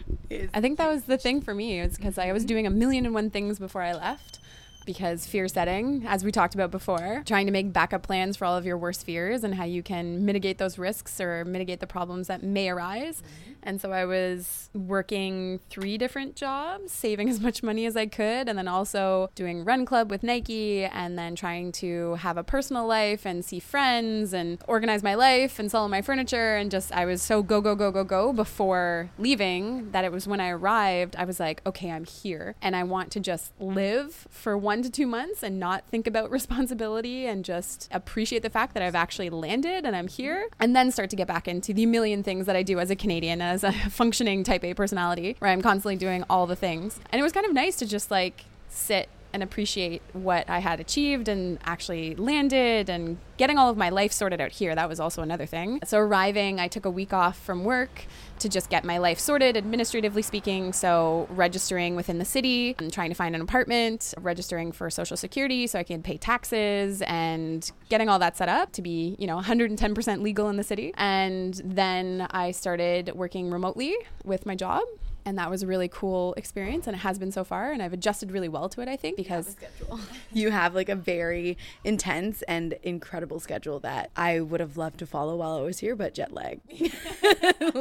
I 0.55 0.61
think 0.61 0.79
that 0.79 0.89
was 0.89 1.05
the 1.05 1.19
thing 1.19 1.41
for 1.41 1.55
me. 1.55 1.81
It's 1.81 1.97
because 1.97 2.19
I 2.19 2.33
was 2.33 2.45
doing 2.45 2.67
a 2.67 2.71
million 2.71 3.05
and 3.05 3.15
one 3.15 3.31
things 3.31 3.59
before 3.59 3.83
I 3.83 3.93
left. 3.93 4.39
Because 4.87 5.27
fear 5.27 5.47
setting, 5.47 6.05
as 6.07 6.25
we 6.25 6.33
talked 6.33 6.55
about 6.55 6.71
before, 6.71 7.23
trying 7.27 7.45
to 7.47 7.53
make 7.53 7.71
backup 7.71 8.03
plans 8.03 8.39
for 8.39 8.47
all 8.47 8.57
of 8.57 8.65
your 8.65 8.79
worst 8.79 9.05
fears 9.05 9.45
and 9.45 9.55
how 9.55 9.65
you 9.65 9.83
can 9.83 10.25
mitigate 10.25 10.57
those 10.57 10.79
risks 10.79 11.21
or 11.21 11.45
mitigate 11.45 11.81
the 11.81 11.87
problems 11.87 12.29
that 12.29 12.43
may 12.43 12.71
arise. 12.71 13.23
And 13.63 13.81
so 13.81 13.93
I 13.93 14.05
was 14.05 14.71
working 14.75 15.61
three 15.69 15.99
different 15.99 16.37
jobs, 16.37 16.93
saving 16.93 17.29
as 17.29 17.41
much 17.41 17.63
money 17.63 17.87
as 17.87 17.97
I 17.97 18.07
could, 18.07 18.49
and 18.49 18.57
then 18.59 18.69
also 18.69 19.31
doing 19.35 19.65
Run 19.65 19.85
Club 19.85 20.11
with 20.11 20.23
Nike, 20.23 20.85
and 20.85 21.19
then 21.19 21.35
trying 21.35 21.73
to 21.73 22.15
have 22.17 22.37
a 22.37 22.45
personal 22.45 22.87
life 22.87 23.27
and 23.27 23.45
see 23.45 23.61
friends 23.61 24.33
and 24.33 24.63
organize 24.67 25.03
my 25.03 25.15
life 25.15 25.59
and 25.59 25.71
sell 25.71 25.83
all 25.83 25.89
my 25.89 26.03
furniture. 26.03 26.57
And 26.57 26.71
just, 26.71 26.93
I 26.93 27.05
was 27.05 27.23
so 27.23 27.43
go, 27.43 27.61
go, 27.61 27.75
go, 27.75 27.91
go, 27.91 28.05
go 28.05 28.33
before 28.33 29.11
leaving 29.19 29.91
that 29.93 30.05
it 30.05 30.13
was 30.13 30.27
when 30.27 30.41
I 30.41 30.51
arrived, 30.51 31.17
I 31.17 31.25
was 31.25 31.41
like, 31.41 31.63
okay, 31.67 31.91
I'm 31.91 32.05
here. 32.05 32.55
And 32.63 32.75
I 32.75 32.83
want 32.85 33.11
to 33.13 33.21
just 33.21 33.53
live 33.61 34.27
for 34.31 34.57
one 34.57 34.83
to 34.83 34.91
two 34.91 35.07
months 35.07 35.43
and 35.43 35.59
not 35.59 35.87
think 35.89 36.07
about 36.07 36.31
responsibility 36.41 37.27
and 37.27 37.45
just 37.45 37.89
appreciate 37.91 38.43
the 38.43 38.51
fact 38.51 38.75
that 38.75 38.83
I've 38.83 38.95
actually 38.95 39.31
landed 39.31 39.85
and 39.85 39.95
I'm 39.95 40.09
here. 40.09 40.49
And 40.59 40.75
then 40.75 40.91
start 40.91 41.11
to 41.11 41.17
get 41.17 41.29
back 41.29 41.49
into 41.49 41.73
the 41.73 41.87
million 41.87 42.23
things 42.23 42.47
that 42.47 42.57
I 42.57 42.63
do 42.63 42.79
as 42.79 42.91
a 42.91 42.97
Canadian, 42.97 43.43
as 43.51 43.65
a 43.65 43.73
functioning 43.91 44.45
type 44.45 44.65
A 44.65 44.75
personality, 44.75 45.37
where 45.41 45.51
I'm 45.51 45.63
constantly 45.63 45.97
doing 45.97 46.25
all 46.31 46.47
the 46.47 46.57
things. 46.57 47.01
And 47.11 47.21
it 47.21 47.23
was 47.23 47.33
kind 47.33 47.45
of 47.45 47.53
nice 47.53 47.77
to 47.77 47.87
just 47.87 48.11
like 48.11 48.45
sit 48.69 49.09
and 49.33 49.43
appreciate 49.43 50.03
what 50.13 50.49
I 50.51 50.59
had 50.59 50.81
achieved 50.81 51.29
and 51.29 51.59
actually 51.65 52.17
landed 52.17 52.89
and 52.89 53.17
getting 53.37 53.59
all 53.59 53.71
of 53.71 53.77
my 53.77 53.89
life 53.89 54.13
sorted 54.13 54.41
out 54.41 54.53
here. 54.53 54.75
That 54.75 54.89
was 54.89 54.99
also 54.99 55.23
another 55.23 55.47
thing. 55.47 55.81
So, 55.85 55.99
arriving, 55.99 56.59
I 56.59 56.69
took 56.69 56.85
a 56.85 56.91
week 56.91 57.13
off 57.13 57.39
from 57.39 57.65
work 57.65 58.07
to 58.41 58.49
just 58.49 58.71
get 58.71 58.85
my 58.85 58.99
life 58.99 59.19
sorted, 59.19 59.57
administratively 59.57 60.23
speaking. 60.23 60.73
So, 60.73 61.27
registering 61.31 61.97
within 61.97 62.19
the 62.19 62.25
city 62.25 62.75
and 62.79 62.93
trying 62.93 63.11
to 63.11 63.15
find 63.15 63.35
an 63.35 63.41
apartment, 63.41 64.15
registering 64.19 64.73
for 64.73 64.91
Social 64.91 65.17
Security 65.17 65.67
so 65.67 65.79
I 65.79 65.83
can 65.83 66.03
pay 66.03 66.17
taxes 66.17 67.03
and 67.03 67.71
getting 67.89 68.09
all 68.09 68.19
that 68.19 68.37
set 68.37 68.49
up 68.49 68.73
to 68.73 68.83
be, 68.83 69.17
you 69.19 69.27
know, 69.27 69.39
110% 69.39 70.23
legal 70.23 70.49
in 70.49 70.57
the 70.57 70.65
city. 70.65 70.93
And 70.97 71.61
then 71.65 72.27
I 72.31 72.51
started 72.51 73.13
working 73.15 73.51
remotely 73.51 73.95
with 74.25 74.47
my 74.47 74.55
job 74.55 74.83
and 75.31 75.39
that 75.39 75.49
was 75.49 75.63
a 75.63 75.67
really 75.67 75.89
cool 75.89 76.35
experience 76.37 76.89
and 76.89 76.97
it 76.97 77.01
has 77.01 77.17
been 77.19 77.31
so 77.31 77.45
far 77.45 77.71
and 77.71 77.83
i've 77.83 77.93
adjusted 77.93 78.33
really 78.33 78.49
well 78.49 78.69
to 78.69 78.81
it 78.81 78.89
i 78.89 78.97
think 78.97 79.17
because 79.17 79.57
you 80.33 80.51
have 80.51 80.75
like 80.75 80.89
a 80.89 80.97
very 80.97 81.57
intense 81.85 82.43
and 82.43 82.75
incredible 82.83 83.39
schedule 83.39 83.79
that 83.81 84.11
I 84.17 84.41
would 84.41 84.61
have 84.61 84.77
loved 84.77 84.99
to 84.99 85.07
follow 85.07 85.37
while 85.37 85.57
I 85.57 85.61
was 85.63 85.79
here, 85.79 85.95
but 85.95 86.15
jet 86.15 86.33
lag. 86.33 86.61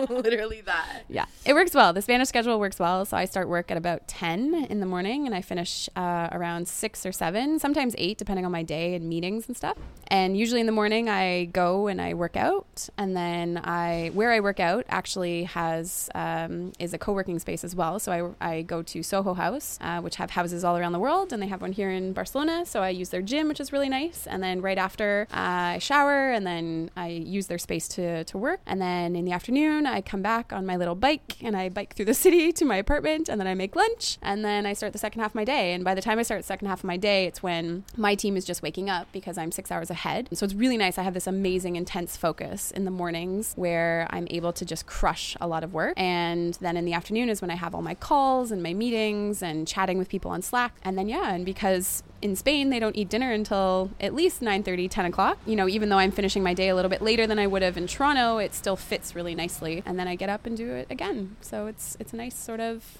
Literally 0.10 0.62
that. 0.62 1.04
yeah 1.10 1.26
it 1.46 1.54
works 1.54 1.74
well 1.74 1.94
the 1.94 2.02
spanish 2.02 2.28
schedule 2.28 2.60
works 2.60 2.80
well 2.80 3.06
so 3.06 3.16
i 3.18 3.26
start 3.26 3.48
work 3.48 3.72
at 3.72 3.78
about 3.78 4.08
10 4.08 4.68
in 4.70 4.80
the 4.80 4.86
morning 4.86 5.26
and 5.26 5.34
i 5.34 5.42
finish 5.42 5.90
uh, 5.96 6.28
around 6.32 6.68
6 6.68 7.06
or 7.06 7.12
7 7.12 7.60
sometimes 7.60 7.96
8 7.98 8.18
depending 8.18 8.46
on 8.46 8.52
my 8.52 8.62
day 8.62 8.94
and 8.94 9.08
meetings 9.08 9.48
and 9.48 9.56
stuff 9.56 9.78
and 10.08 10.38
usually 10.38 10.60
in 10.60 10.66
the 10.66 10.72
morning 10.72 11.10
i 11.10 11.46
go 11.46 11.88
and 11.88 12.02
i 12.02 12.14
work 12.14 12.36
out 12.36 12.90
and 12.98 13.16
then 13.16 13.60
i 13.64 14.12
where 14.14 14.32
i 14.32 14.40
work 14.40 14.60
out 14.60 14.86
actually 14.90 15.44
has 15.44 16.10
um, 16.14 16.74
is 16.78 16.94
a 16.94 16.98
co-working 16.98 17.39
space 17.40 17.64
as 17.64 17.76
well. 17.76 18.00
So 18.00 18.36
i, 18.42 18.52
I 18.58 18.62
go 18.62 18.82
to 18.84 19.04
soho 19.04 19.34
house 19.34 19.78
uh, 19.82 20.02
which 20.02 20.16
have 20.16 20.32
houses 20.32 20.64
all 20.64 20.78
around 20.78 20.94
the 20.94 21.00
world 21.00 21.34
and 21.34 21.42
they 21.42 21.48
have 21.48 21.62
one 21.62 21.72
here 21.72 21.90
in 21.90 22.14
barcelona. 22.14 22.66
So 22.66 22.82
i 22.82 22.90
use 22.90 23.10
their 23.10 23.22
gym 23.22 23.48
which 23.48 23.60
is 23.60 23.72
really 23.74 23.90
nice. 23.90 24.28
And 24.28 24.42
then 24.44 24.62
right 24.62 24.78
after 24.78 25.28
uh, 25.32 25.76
i 25.76 25.78
shower 25.80 26.32
and 26.32 26.46
then 26.46 26.92
i 26.96 27.08
use 27.08 27.48
their 27.48 27.58
space 27.58 27.88
to, 27.90 28.24
to 28.26 28.38
work. 28.38 28.62
And 28.66 28.82
then 28.82 29.16
in 29.16 29.26
the 29.26 29.32
afternoon 29.32 29.86
i 29.86 30.02
come 30.02 30.22
back 30.22 30.54
on 30.54 30.66
my 30.66 30.76
little 30.76 30.96
bike 30.96 31.38
and 31.42 31.56
i 31.56 31.70
bike 31.70 31.96
through 31.96 32.06
the 32.06 32.14
city 32.26 32.52
to 32.54 32.66
my 32.66 32.78
apartment 32.78 33.30
and 33.30 33.40
then 33.40 33.48
i 33.48 33.54
make 33.54 33.76
lunch. 33.76 34.18
And 34.22 34.44
then 34.46 34.66
i 34.66 34.74
start 34.74 34.94
the 34.94 35.00
second 35.00 35.22
half 35.22 35.32
of 35.32 35.36
my 35.36 35.46
day. 35.46 35.74
And 35.74 35.84
by 35.84 35.96
the 35.96 36.02
time 36.02 36.20
i 36.20 36.24
start 36.24 36.42
the 36.42 36.48
second 36.48 36.68
half 36.68 36.80
of 36.80 36.86
my 36.86 36.98
day 36.98 37.26
it's 37.26 37.44
when 37.44 37.84
my 37.98 38.16
team 38.16 38.38
is 38.38 38.46
just 38.46 38.62
waking 38.62 38.90
up 38.90 39.08
because 39.12 39.38
i'm 39.38 39.52
six 39.52 39.72
hours 39.72 39.90
ahead. 39.90 40.30
So 40.34 40.44
it's 40.46 40.54
really 40.54 40.78
nice. 40.78 40.98
I 40.98 41.04
have 41.04 41.14
this 41.14 41.28
amazing 41.28 41.76
intense 41.76 42.16
focus 42.18 42.72
in 42.72 42.86
the 42.86 42.92
mornings 42.92 43.54
where 43.56 44.08
i'm 44.12 44.28
able 44.30 44.54
to 44.54 44.66
just 44.66 44.86
crush 44.86 45.36
a 45.42 45.48
lot 45.48 45.64
of 45.64 45.74
work. 45.74 45.94
And 45.98 46.54
then 46.56 46.78
in 46.78 46.86
the 46.86 46.94
afternoon 46.94 47.19
is 47.28 47.42
when 47.42 47.52
i 47.52 47.56
have 47.56 47.76
all 47.76 47.82
my 47.82 47.96
calls 47.96 48.52
and 48.52 48.64
my 48.64 48.74
meetings 48.74 49.44
and 49.44 49.68
chatting 49.68 49.98
with 49.98 50.08
people 50.08 50.32
on 50.32 50.42
slack 50.42 50.76
and 50.84 50.98
then 50.98 51.10
yeah 51.10 51.34
and 51.34 51.46
because 51.46 52.04
in 52.22 52.36
Spain, 52.36 52.70
they 52.70 52.80
don't 52.80 52.96
eat 52.96 53.10
dinner 53.10 53.32
until 53.32 53.92
at 54.00 54.14
least 54.14 54.42
9:30, 54.42 54.90
10 54.90 55.06
o'clock. 55.06 55.38
You 55.46 55.56
know, 55.56 55.68
even 55.68 55.90
though 55.90 55.98
I'm 55.98 56.12
finishing 56.12 56.44
my 56.44 56.54
day 56.54 56.70
a 56.70 56.76
little 56.76 56.90
bit 56.90 57.02
later 57.02 57.26
than 57.26 57.40
I 57.40 57.48
would 57.48 57.62
have 57.62 57.78
in 57.78 57.88
Toronto, 57.88 58.38
it 58.38 58.54
still 58.54 58.76
fits 58.76 59.16
really 59.16 59.36
nicely. 59.36 59.84
And 59.86 59.98
then 59.98 60.08
I 60.08 60.16
get 60.16 60.30
up 60.30 60.46
and 60.46 60.58
do 60.58 60.72
it 60.72 60.88
again. 60.90 61.38
So 61.42 61.68
it's 61.68 61.96
it's 62.00 62.14
a 62.14 62.18
nice 62.18 62.36
sort 62.36 62.60
of 62.60 62.98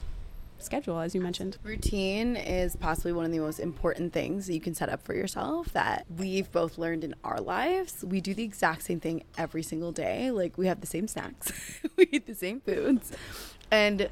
schedule, 0.58 1.00
as 1.00 1.16
you 1.16 1.22
mentioned. 1.22 1.58
Routine 1.64 2.36
is 2.36 2.76
possibly 2.76 3.14
one 3.14 3.26
of 3.26 3.32
the 3.32 3.40
most 3.40 3.60
important 3.60 4.12
things 4.12 4.48
that 4.48 4.54
you 4.54 4.60
can 4.60 4.76
set 4.76 4.90
up 4.90 5.02
for 5.02 5.14
yourself 5.14 5.72
that 5.74 6.06
we've 6.18 6.52
both 6.52 6.78
learned 6.78 7.04
in 7.04 7.16
our 7.24 7.40
lives. 7.40 8.04
We 8.06 8.20
do 8.20 8.34
the 8.34 8.44
exact 8.44 8.84
same 8.84 9.00
thing 9.00 9.24
every 9.38 9.64
single 9.64 9.92
day. 9.92 10.32
Like 10.32 10.58
we 10.58 10.68
have 10.68 10.82
the 10.82 10.88
same 10.88 11.08
snacks, 11.08 11.52
we 11.96 12.08
eat 12.12 12.28
the 12.28 12.36
same 12.36 12.62
foods. 12.62 13.12
And 13.72 14.10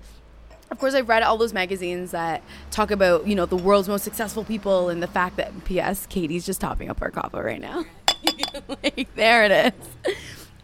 of 0.69 0.79
course, 0.79 0.93
I've 0.93 1.07
read 1.07 1.23
all 1.23 1.37
those 1.37 1.53
magazines 1.53 2.11
that 2.11 2.41
talk 2.71 2.91
about, 2.91 3.25
you 3.25 3.35
know, 3.35 3.45
the 3.45 3.55
world's 3.55 3.87
most 3.87 4.03
successful 4.03 4.43
people 4.43 4.89
and 4.89 5.01
the 5.01 5.07
fact 5.07 5.37
that, 5.37 5.51
P.S., 5.65 6.05
Katie's 6.07 6.45
just 6.45 6.59
topping 6.59 6.89
up 6.89 7.01
our 7.01 7.09
coffee 7.09 7.39
right 7.39 7.61
now. 7.61 7.85
like, 8.83 9.13
there 9.15 9.45
it 9.45 9.73
is. 9.73 10.15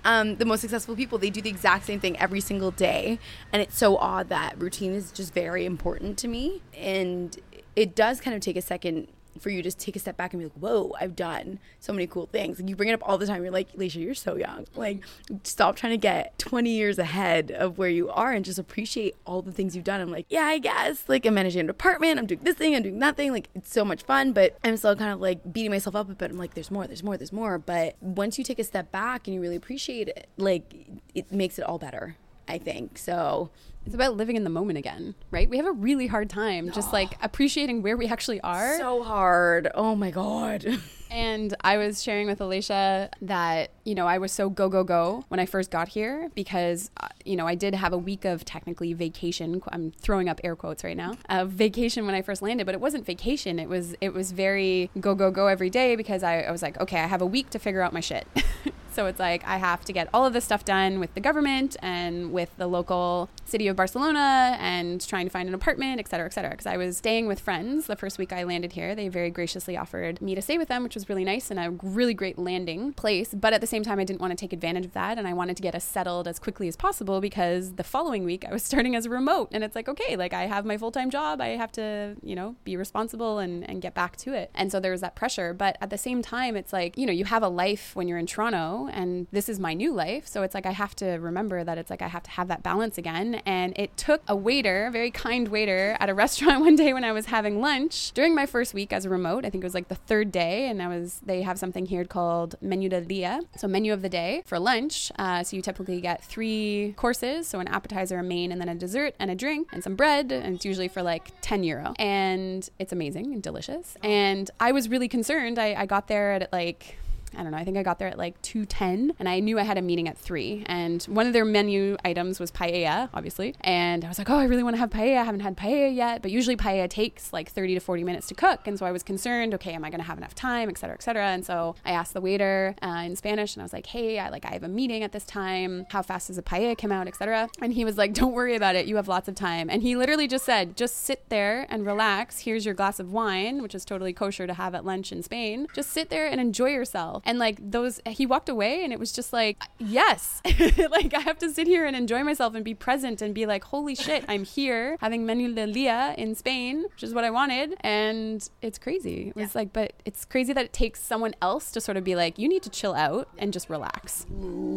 Um, 0.06 0.36
the 0.36 0.46
most 0.46 0.60
successful 0.60 0.96
people, 0.96 1.18
they 1.18 1.30
do 1.30 1.42
the 1.42 1.50
exact 1.50 1.86
same 1.86 2.00
thing 2.02 2.20
every 2.20 2.42
single 2.42 2.72
day. 2.72 3.20
And 3.54 3.62
it's 3.62 3.78
so 3.78 3.96
odd 3.98 4.30
that 4.30 4.60
routine 4.60 4.92
is 4.92 5.12
just 5.12 5.34
very 5.34 5.66
important 5.66 6.18
to 6.20 6.28
me. 6.28 6.62
And 6.78 7.38
it 7.76 7.96
does 7.96 8.20
kind 8.20 8.36
of 8.36 8.42
take 8.42 8.58
a 8.58 8.62
second 8.62 9.08
for 9.40 9.50
you 9.50 9.58
to 9.58 9.64
just 9.64 9.80
take 9.80 9.96
a 9.96 10.00
step 10.00 10.18
back 10.18 10.34
and 10.34 10.40
be 10.42 10.46
like, 10.46 10.54
whoa, 10.54 10.96
I've 11.00 11.16
done 11.16 11.60
so 11.80 11.94
many 11.94 12.08
cool 12.08 12.28
things. 12.28 12.60
Like 12.60 12.70
you 12.70 12.76
bring 12.76 12.90
it 12.90 12.94
up 12.94 13.02
all 13.04 13.18
the 13.18 13.26
time. 13.26 13.44
You're 13.44 13.52
like, 13.52 13.74
Leisha, 13.74 14.02
you're 14.02 14.14
so 14.14 14.36
young. 14.36 14.66
Like, 14.76 15.04
stop 15.44 15.76
trying 15.76 15.94
to 15.94 15.98
get 15.98 16.38
20 16.40 16.70
years 16.70 17.00
ahead 17.00 17.52
of 17.52 17.78
where 17.78 17.90
you 17.90 18.10
are 18.10 18.32
and 18.32 18.46
just 18.46 18.60
appreciate 18.60 19.16
all 19.26 19.42
the 19.42 19.52
things 19.52 19.76
you've 19.76 19.86
done. 19.86 20.02
I'm 20.02 20.12
like, 20.12 20.26
yeah, 20.30 20.46
I 20.46 20.60
guess. 20.60 21.04
Like, 21.08 21.26
I'm 21.26 21.34
managing 21.34 21.62
an 21.62 21.70
apartment. 21.70 22.20
I'm 22.20 22.26
doing 22.26 22.42
this 22.44 22.56
thing. 22.56 22.76
I'm 22.76 22.84
doing 22.84 23.00
that 23.00 23.16
thing. 23.16 23.32
Like, 23.32 23.50
it's 23.56 23.72
so 23.72 23.84
much 23.84 24.04
fun. 24.04 24.34
But 24.34 24.58
I'm 24.64 24.78
still 24.78 24.96
kind 24.96 25.12
of 25.12 25.20
like 25.20 25.54
beating 25.54 25.72
myself 25.72 25.96
up 25.96 26.10
a 26.10 26.14
bit. 26.14 26.32
I'm 26.32 26.38
like, 26.38 26.54
there's 26.54 26.72
more, 26.72 26.88
there's 26.88 27.04
more, 27.04 27.18
there's 27.18 27.34
more. 27.34 27.58
But 27.58 27.96
once 28.02 28.38
you 28.38 28.44
take 28.44 28.60
a 28.60 28.64
step 28.64 28.92
back 28.92 29.28
and 29.28 29.36
you 29.36 29.42
really 29.42 29.56
appreciate 29.56 30.08
it, 30.08 30.28
like, 30.38 30.74
it 31.16 31.32
makes 31.32 31.58
it 31.58 31.66
all 31.66 31.78
better, 31.78 32.18
I 32.48 32.58
think. 32.58 32.98
So, 32.98 33.50
It's 33.86 33.96
about 33.96 34.16
living 34.16 34.36
in 34.36 34.44
the 34.44 34.50
moment 34.50 34.78
again, 34.78 35.14
right? 35.32 35.50
We 35.50 35.58
have 35.58 35.66
a 35.66 35.72
really 35.72 36.08
hard 36.08 36.30
time 36.30 36.72
just 36.72 36.94
like 36.94 37.18
appreciating 37.22 37.82
where 37.82 37.98
we 37.98 38.08
actually 38.08 38.40
are. 38.42 38.78
so 38.78 39.04
hard. 39.04 39.70
Oh 39.76 39.96
my 39.96 40.12
God. 40.12 40.66
And 41.14 41.56
I 41.64 41.78
was 41.78 42.02
sharing 42.02 42.26
with 42.26 42.42
Alicia 42.42 43.12
that, 43.22 43.70
you 43.84 43.94
know, 43.94 44.08
I 44.08 44.18
was 44.18 44.32
so 44.32 44.50
go, 44.50 44.68
go, 44.68 44.84
go 44.84 45.24
when 45.28 45.40
I 45.40 45.46
first 45.46 45.70
got 45.70 45.90
here 45.90 46.32
because, 46.34 46.90
uh, 47.00 47.08
you 47.24 47.36
know, 47.36 47.46
I 47.46 47.54
did 47.54 47.76
have 47.76 47.94
a 47.94 48.00
week 48.00 48.26
of 48.26 48.44
technically 48.44 48.94
vacation. 48.94 49.62
I'm 49.72 49.92
throwing 49.92 50.28
up 50.28 50.42
air 50.44 50.56
quotes 50.56 50.84
right 50.84 50.98
now. 50.98 51.14
Uh, 51.30 51.46
vacation 51.46 52.08
when 52.08 52.16
I 52.16 52.24
first 52.24 52.42
landed, 52.42 52.66
but 52.66 52.74
it 52.74 52.82
wasn't 52.82 53.06
vacation. 53.06 53.60
It 53.60 53.70
was, 53.70 53.94
it 54.02 54.12
was 54.12 54.32
very 54.32 54.90
go, 55.00 55.14
go, 55.14 55.30
go 55.30 55.46
every 55.46 55.70
day 55.70 55.96
because 55.96 56.24
I, 56.24 56.42
I 56.42 56.52
was 56.52 56.64
like, 56.64 56.82
okay, 56.82 56.98
I 57.00 57.06
have 57.06 57.22
a 57.22 57.28
week 57.28 57.52
to 57.52 57.60
figure 57.60 57.82
out 57.84 57.94
my 57.94 58.00
shit. 58.00 58.26
So 58.94 59.08
it's 59.08 59.20
like 59.20 59.44
I 59.48 59.58
have 59.58 59.84
to 59.86 59.94
get 59.94 60.08
all 60.14 60.26
of 60.26 60.34
this 60.34 60.46
stuff 60.46 60.64
done 60.64 61.00
with 61.00 61.14
the 61.16 61.20
government 61.20 61.76
and 61.82 62.32
with 62.32 62.56
the 62.58 62.68
local 62.68 63.30
city 63.46 63.68
of 63.68 63.76
Barcelona 63.76 64.56
and 64.60 65.06
trying 65.06 65.26
to 65.26 65.32
find 65.32 65.50
an 65.50 65.56
apartment, 65.56 66.00
et 66.00 66.08
cetera, 66.08 66.28
et 66.28 66.34
cetera. 66.34 66.52
Because 66.52 66.68
I 66.68 66.78
was 66.78 66.98
staying 66.98 67.28
with 67.28 67.40
friends 67.40 67.88
the 67.88 67.96
first 67.96 68.18
week 68.18 68.32
I 68.32 68.44
landed 68.44 68.74
here. 68.74 68.94
They 68.94 69.08
very 69.08 69.32
graciously 69.32 69.76
offered 69.76 70.22
me 70.22 70.36
to 70.36 70.42
stay 70.42 70.58
with 70.58 70.68
them, 70.68 70.84
which 70.84 70.94
was 70.94 71.10
really 71.10 71.24
nice 71.24 71.50
and 71.50 71.60
a 71.60 71.72
really 71.82 72.14
great 72.14 72.38
landing 72.38 72.94
place. 72.94 73.34
But 73.34 73.54
at 73.54 73.62
the 73.62 73.68
same 73.68 73.84
time, 73.84 74.00
I 74.00 74.04
didn't 74.04 74.22
want 74.22 74.32
to 74.32 74.38
take 74.38 74.54
advantage 74.54 74.86
of 74.86 74.94
that. 74.94 75.18
And 75.18 75.28
I 75.28 75.34
wanted 75.34 75.58
to 75.58 75.64
get 75.64 75.74
us 75.74 75.84
settled 75.84 76.28
as 76.28 76.38
quickly 76.38 76.68
as 76.68 76.76
possible 76.76 77.20
because 77.20 77.74
the 77.74 77.84
following 77.84 78.24
week 78.26 78.46
I 78.48 78.52
was 78.52 78.64
starting 78.74 78.96
as 78.96 79.08
a 79.08 79.10
remote. 79.10 79.50
And 79.52 79.64
it's 79.64 79.76
like, 79.76 79.90
okay, 79.90 80.16
like 80.16 80.34
I 80.34 80.46
have 80.46 80.66
my 80.66 80.78
full 80.78 80.92
time 80.92 81.10
job. 81.10 81.42
I 81.42 81.50
have 81.50 81.72
to, 81.74 82.16
you 82.22 82.36
know, 82.36 82.56
be 82.64 82.78
responsible 82.78 83.40
and, 83.40 83.68
and 83.68 83.82
get 83.82 83.96
back 83.96 84.18
to 84.18 84.34
it. 84.34 84.52
And 84.54 84.72
so 84.72 84.80
there 84.80 84.92
was 84.92 85.02
that 85.02 85.16
pressure. 85.16 85.54
But 85.54 85.78
at 85.82 85.90
the 85.90 85.98
same 85.98 86.22
time, 86.22 86.56
it's 86.56 86.72
like, 86.72 86.96
you 86.96 87.08
know, 87.08 87.14
you 87.14 87.26
have 87.26 87.42
a 87.42 87.50
life 87.50 87.96
when 87.96 88.08
you're 88.08 88.20
in 88.20 88.28
Toronto 88.28 88.83
and 88.88 89.28
this 89.32 89.50
is 89.50 89.60
my 89.60 89.74
new 89.74 89.94
life. 89.94 90.28
So 90.28 90.44
it's 90.44 90.54
like 90.54 90.66
I 90.66 90.72
have 90.72 90.96
to 90.98 91.06
remember 91.18 91.64
that 91.64 91.78
it's 91.78 91.90
like 91.90 92.02
I 92.02 92.08
have 92.08 92.24
to 92.24 92.32
have 92.32 92.48
that 92.48 92.64
balance 92.64 92.98
again. 92.98 93.42
And 93.46 93.74
it 93.78 93.96
took 93.98 94.22
a 94.28 94.36
waiter, 94.36 94.88
a 94.88 94.92
very 94.92 95.12
kind 95.12 95.48
waiter 95.48 95.96
at 96.00 96.10
a 96.10 96.14
restaurant 96.24 96.62
one 96.62 96.76
day 96.76 96.94
when 96.94 97.04
I 97.04 97.12
was 97.12 97.28
having 97.28 97.62
lunch 97.62 98.12
during 98.14 98.36
my 98.36 98.46
first 98.46 98.74
week 98.74 98.94
as 98.94 99.06
a 99.06 99.10
remote. 99.10 99.46
I 99.46 99.50
think 99.50 99.64
it 99.64 99.68
was 99.68 99.74
like 99.74 99.88
the 99.88 99.96
third 99.96 100.32
day. 100.32 100.68
And 100.68 100.82
I 100.82 100.88
was, 100.88 101.22
they 101.26 101.42
have 101.42 101.60
something 101.60 101.86
here 101.86 102.06
called 102.06 102.56
menu 102.62 102.90
del 102.90 103.04
dia. 103.04 103.42
So 103.58 103.68
menu 103.68 103.94
of 103.94 104.02
the 104.02 104.10
day 104.10 104.44
for 104.46 104.60
lunch. 104.60 105.12
Uh, 105.18 105.44
so 105.44 105.56
you 105.56 105.62
typically 105.62 106.02
get 106.02 106.24
three 106.24 106.94
courses. 106.98 107.48
So 107.48 107.60
an 107.60 107.68
appetizer, 107.68 108.20
a 108.20 108.24
main, 108.24 108.52
and 108.52 108.60
then 108.60 108.70
a 108.70 108.76
dessert 108.76 109.16
and 109.20 109.30
a 109.32 109.36
drink 109.36 109.70
and 109.72 109.84
some 109.84 109.96
bread. 109.96 110.32
And 110.32 110.56
it's 110.56 110.66
usually 110.66 110.88
for 110.88 111.02
like 111.02 111.32
10 111.42 111.64
euro. 111.64 111.94
And 112.00 112.70
it's 112.80 112.92
amazing 112.92 113.34
and 113.34 113.42
delicious. 113.42 113.98
And 114.04 114.50
I 114.60 114.72
was 114.72 114.90
really 114.90 115.08
concerned. 115.08 115.60
I, 115.60 115.74
I 115.74 115.86
got 115.86 116.08
there 116.08 116.34
at 116.34 116.52
like 116.52 116.98
I 117.38 117.44
don't 117.44 117.52
know, 117.52 117.58
I 117.58 117.64
think 117.64 117.78
I 117.78 117.84
got 117.84 118.00
there 118.00 118.08
at 118.08 118.18
like 118.18 118.42
2:10 118.42 119.12
and 119.20 119.30
I 119.30 119.40
knew 119.40 119.60
I 119.60 119.64
had 119.64 119.78
a 119.78 119.82
meeting 119.82 120.08
at 120.08 120.18
3 120.18 120.64
and 120.66 121.04
one 121.04 121.28
of 121.28 121.34
their 121.34 121.46
menu 121.46 121.98
items 122.06 122.40
was 122.40 122.52
paella, 122.52 123.10
obviously. 123.14 123.56
And 123.62 124.06
I 124.06 124.08
was 124.08 124.18
like, 124.18 124.30
"Oh, 124.30 124.38
I 124.38 124.46
really 124.46 124.64
want 124.64 124.76
to 124.76 124.80
have 124.80 124.90
paella. 124.90 125.18
I 125.18 125.24
haven't 125.24 125.42
had 125.42 125.56
paella 125.58 125.94
yet." 125.94 126.22
But 126.22 126.32
usually 126.32 126.56
paella 126.56 126.90
takes 126.90 127.34
like 127.34 127.50
30 127.50 127.76
to 127.76 127.80
40 127.80 128.04
minutes 128.04 128.28
to 128.28 128.36
cook, 128.36 128.68
and 128.68 128.78
so 128.78 128.86
I 128.86 128.92
was 128.92 129.04
concerned, 129.04 129.54
okay, 129.56 129.74
am 129.74 129.84
I 129.84 129.90
going 129.90 130.00
to 130.00 130.06
have 130.06 130.18
enough 130.18 130.36
time, 130.36 130.70
et 130.70 130.78
cetera, 130.78 130.96
et 130.96 131.04
cetera. 131.04 131.28
And 131.28 131.46
so 131.46 131.76
I 131.86 131.92
asked 131.92 132.14
the 132.14 132.22
waiter 132.22 132.76
uh, 132.82 133.04
in 133.06 133.16
Spanish 133.16 133.56
and 133.56 133.62
I 133.62 133.66
was 133.66 133.74
like, 133.74 133.86
"Hey, 133.88 134.20
I 134.20 134.30
like 134.30 134.46
I 134.46 134.54
have 134.54 134.64
a 134.64 134.68
meeting 134.68 135.04
at 135.04 135.12
this 135.12 135.26
time. 135.26 135.86
How 135.90 136.02
fast 136.02 136.28
does 136.28 136.38
a 136.38 136.44
paella 136.44 136.78
come 136.78 136.92
out, 136.92 137.08
et 137.08 137.16
cetera?" 137.16 137.50
And 137.62 137.74
he 137.74 137.86
was 137.86 137.98
like, 137.98 138.14
"Don't 138.14 138.34
worry 138.34 138.56
about 138.56 138.76
it. 138.76 138.86
You 138.86 138.96
have 138.98 139.08
lots 139.08 139.28
of 139.28 139.36
time." 139.36 139.70
And 139.70 139.82
he 139.82 139.96
literally 139.96 140.28
just 140.28 140.46
said, 140.46 140.76
"Just 140.76 141.04
sit 141.04 141.30
there 141.30 141.66
and 141.70 141.86
relax. 141.86 142.40
Here's 142.40 142.66
your 142.66 142.74
glass 142.74 143.00
of 143.00 143.12
wine, 143.12 143.62
which 143.62 143.76
is 143.76 143.86
totally 143.86 144.14
kosher 144.14 144.48
to 144.48 144.54
have 144.54 144.76
at 144.76 144.86
lunch 144.86 145.12
in 145.12 145.24
Spain. 145.24 145.68
Just 145.74 145.92
sit 145.92 146.10
there 146.10 146.28
and 146.28 146.40
enjoy 146.40 146.70
yourself." 146.70 147.23
And 147.26 147.40
like 147.40 147.58
those 147.62 148.00
he 148.08 148.26
walked 148.26 148.50
away 148.50 148.84
and 148.84 148.92
it 148.92 149.00
was 149.00 149.12
just 149.12 149.32
like 149.34 149.62
yes 149.80 150.42
like 150.92 151.14
i 151.14 151.20
have 151.22 151.38
to 151.40 151.50
sit 151.50 151.68
here 151.68 151.86
and 151.86 151.96
enjoy 151.96 152.24
myself 152.24 152.54
and 152.56 152.64
be 152.66 152.74
present 152.74 153.22
and 153.22 153.34
be 153.34 153.46
like 153.46 153.64
holy 153.66 153.96
shit 153.96 154.26
i'm 154.30 154.44
here 154.44 154.98
having 155.00 155.26
menu 155.26 155.54
del 155.54 155.72
dia 155.72 156.14
in 156.18 156.36
spain 156.36 156.84
which 156.92 157.04
is 157.04 157.14
what 157.14 157.24
i 157.24 157.30
wanted 157.30 157.76
and 157.82 158.50
it's 158.62 158.78
crazy 158.78 159.30
it 159.30 159.36
was 159.36 159.54
Yeah. 159.56 159.62
like 159.62 159.74
but 159.74 159.94
it's 160.06 160.26
crazy 160.26 160.52
that 160.54 160.66
it 160.66 160.74
takes 160.74 161.02
someone 161.02 161.34
else 161.42 161.72
to 161.72 161.80
sort 161.82 161.96
of 161.98 162.04
be 162.04 162.16
like 162.16 162.38
you 162.38 162.48
need 162.50 162.64
to 162.64 162.70
chill 162.70 162.94
out 162.94 163.28
and 163.38 163.54
just 163.54 163.70
relax 163.70 164.26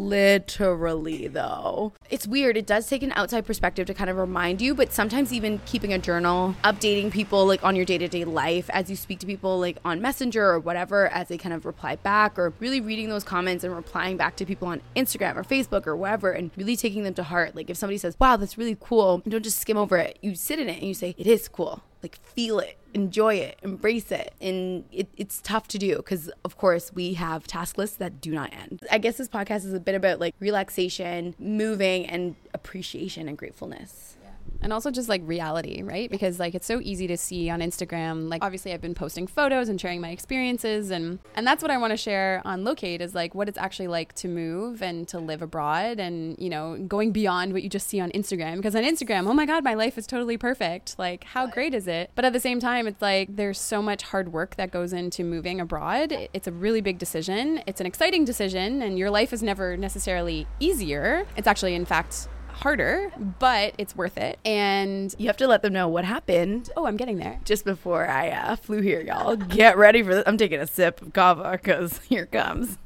Literally, 0.06 1.26
though. 1.26 1.92
It's 2.10 2.28
weird. 2.28 2.56
It 2.56 2.64
does 2.66 2.88
take 2.88 3.02
an 3.02 3.12
outside 3.16 3.44
perspective 3.44 3.86
to 3.88 3.94
kind 3.94 4.08
of 4.08 4.16
remind 4.16 4.60
you, 4.62 4.72
but 4.72 4.92
sometimes 4.92 5.32
even 5.32 5.60
keeping 5.66 5.92
a 5.92 5.98
journal, 5.98 6.54
updating 6.62 7.10
people 7.10 7.44
like 7.44 7.64
on 7.64 7.74
your 7.74 7.84
day 7.84 7.98
to 7.98 8.06
day 8.06 8.24
life 8.24 8.70
as 8.70 8.88
you 8.88 8.94
speak 8.94 9.18
to 9.20 9.26
people 9.26 9.58
like 9.58 9.78
on 9.84 10.00
Messenger 10.00 10.44
or 10.48 10.60
whatever, 10.60 11.08
as 11.08 11.26
they 11.26 11.36
kind 11.36 11.52
of 11.52 11.66
reply 11.66 11.96
or 12.38 12.52
really 12.60 12.80
reading 12.80 13.08
those 13.08 13.24
comments 13.24 13.64
and 13.64 13.74
replying 13.74 14.16
back 14.16 14.36
to 14.36 14.46
people 14.46 14.68
on 14.68 14.80
Instagram 14.94 15.36
or 15.36 15.42
Facebook 15.42 15.86
or 15.86 15.96
wherever 15.96 16.30
and 16.30 16.50
really 16.56 16.76
taking 16.76 17.02
them 17.02 17.14
to 17.14 17.22
heart. 17.22 17.54
Like 17.54 17.70
if 17.70 17.76
somebody 17.76 17.98
says, 17.98 18.16
wow, 18.18 18.36
that's 18.36 18.58
really 18.58 18.76
cool, 18.78 19.22
don't 19.28 19.44
just 19.44 19.58
skim 19.58 19.76
over 19.76 19.96
it. 19.96 20.18
You 20.22 20.34
sit 20.34 20.58
in 20.58 20.68
it 20.68 20.78
and 20.78 20.88
you 20.88 20.94
say, 20.94 21.14
it 21.18 21.26
is 21.26 21.48
cool. 21.48 21.82
Like 22.02 22.16
feel 22.16 22.58
it, 22.60 22.78
enjoy 22.94 23.36
it, 23.36 23.58
embrace 23.62 24.12
it. 24.12 24.34
And 24.40 24.84
it, 24.92 25.08
it's 25.16 25.40
tough 25.40 25.66
to 25.68 25.78
do 25.78 25.96
because, 25.96 26.30
of 26.44 26.56
course, 26.56 26.92
we 26.92 27.14
have 27.14 27.46
task 27.46 27.78
lists 27.78 27.96
that 27.96 28.20
do 28.20 28.32
not 28.32 28.52
end. 28.52 28.84
I 28.90 28.98
guess 28.98 29.16
this 29.16 29.28
podcast 29.28 29.64
is 29.64 29.72
a 29.72 29.80
bit 29.80 29.94
about 29.94 30.20
like 30.20 30.34
relaxation, 30.38 31.34
moving, 31.38 32.06
and 32.06 32.36
appreciation 32.54 33.28
and 33.28 33.36
gratefulness. 33.36 34.15
And 34.62 34.72
also 34.72 34.90
just 34.90 35.08
like 35.08 35.22
reality 35.24 35.82
right? 35.82 36.10
Because 36.10 36.38
like 36.38 36.54
it's 36.54 36.66
so 36.66 36.80
easy 36.82 37.06
to 37.06 37.16
see 37.16 37.50
on 37.50 37.60
instagram 37.60 38.28
like 38.28 38.42
obviously 38.44 38.72
i've 38.72 38.80
been 38.80 38.94
posting 38.94 39.26
photos 39.26 39.68
and 39.68 39.80
sharing 39.80 40.00
my 40.00 40.10
experiences 40.10 40.90
and 40.90 41.18
and 41.34 41.46
that's 41.46 41.62
what 41.62 41.70
i 41.70 41.78
want 41.78 41.90
to 41.90 41.96
share 41.96 42.42
on 42.44 42.64
locate 42.64 43.00
is 43.00 43.14
like 43.14 43.34
what 43.34 43.48
it's 43.48 43.58
actually 43.58 43.88
like 43.88 44.14
to 44.14 44.28
move 44.28 44.82
and 44.82 45.08
to 45.08 45.18
live 45.18 45.42
abroad 45.42 45.98
and 45.98 46.36
you 46.38 46.48
know 46.48 46.76
going 46.86 47.12
beyond 47.12 47.52
what 47.52 47.62
you 47.62 47.68
just 47.68 47.88
see 47.88 48.00
on 48.00 48.10
instagram. 48.12 48.56
Because 48.56 48.74
on 48.74 48.82
instagram 48.82 49.28
oh 49.28 49.34
my 49.34 49.46
god 49.46 49.64
my 49.64 49.74
life 49.74 49.98
is 49.98 50.06
totally 50.06 50.36
perfect. 50.36 50.98
Like 50.98 51.24
how 51.24 51.46
great 51.46 51.74
is 51.74 51.86
it? 51.86 52.10
But 52.14 52.24
at 52.24 52.32
the 52.32 52.40
same 52.40 52.60
time 52.60 52.86
it's 52.86 53.02
like 53.02 53.34
there's 53.34 53.60
so 53.60 53.82
much 53.82 54.02
hard 54.02 54.32
work 54.32 54.56
that 54.56 54.70
goes 54.70 54.92
into 54.92 55.24
moving 55.24 55.60
abroad. 55.60 56.12
It's 56.32 56.46
a 56.46 56.52
really 56.52 56.80
big 56.80 56.98
decision. 56.98 57.62
It's 57.66 57.80
an 57.80 57.86
exciting 57.86 58.24
decision 58.24 58.82
and 58.82 58.98
your 58.98 59.10
life 59.10 59.32
is 59.32 59.42
never 59.42 59.76
necessarily 59.76 60.46
easier. 60.60 61.26
It's 61.36 61.46
actually 61.46 61.74
in 61.74 61.84
fact 61.84 62.28
harder, 62.56 63.12
but 63.38 63.74
it's 63.78 63.94
worth 63.94 64.16
it. 64.18 64.38
And 64.44 65.14
You 65.18 65.26
have 65.28 65.36
to 65.38 65.46
let 65.46 65.62
them 65.62 65.72
know 65.72 65.88
what 65.88 66.04
happened 66.04 66.70
oh, 66.76 66.86
I'm 66.86 66.96
getting 66.96 67.18
there. 67.18 67.38
just 67.44 67.64
before 67.64 68.08
I 68.08 68.30
uh, 68.30 68.56
flew 68.56 68.80
here, 68.80 69.00
y'all. 69.00 69.36
Get 69.36 69.76
ready 69.76 70.02
for 70.02 70.14
this. 70.14 70.24
I'm 70.26 70.36
taking 70.36 70.60
a 70.60 70.66
sip 70.66 71.02
of 71.02 71.12
cava 71.12 71.52
because 71.52 71.98
here 72.08 72.24
it 72.24 72.32
comes. 72.32 72.78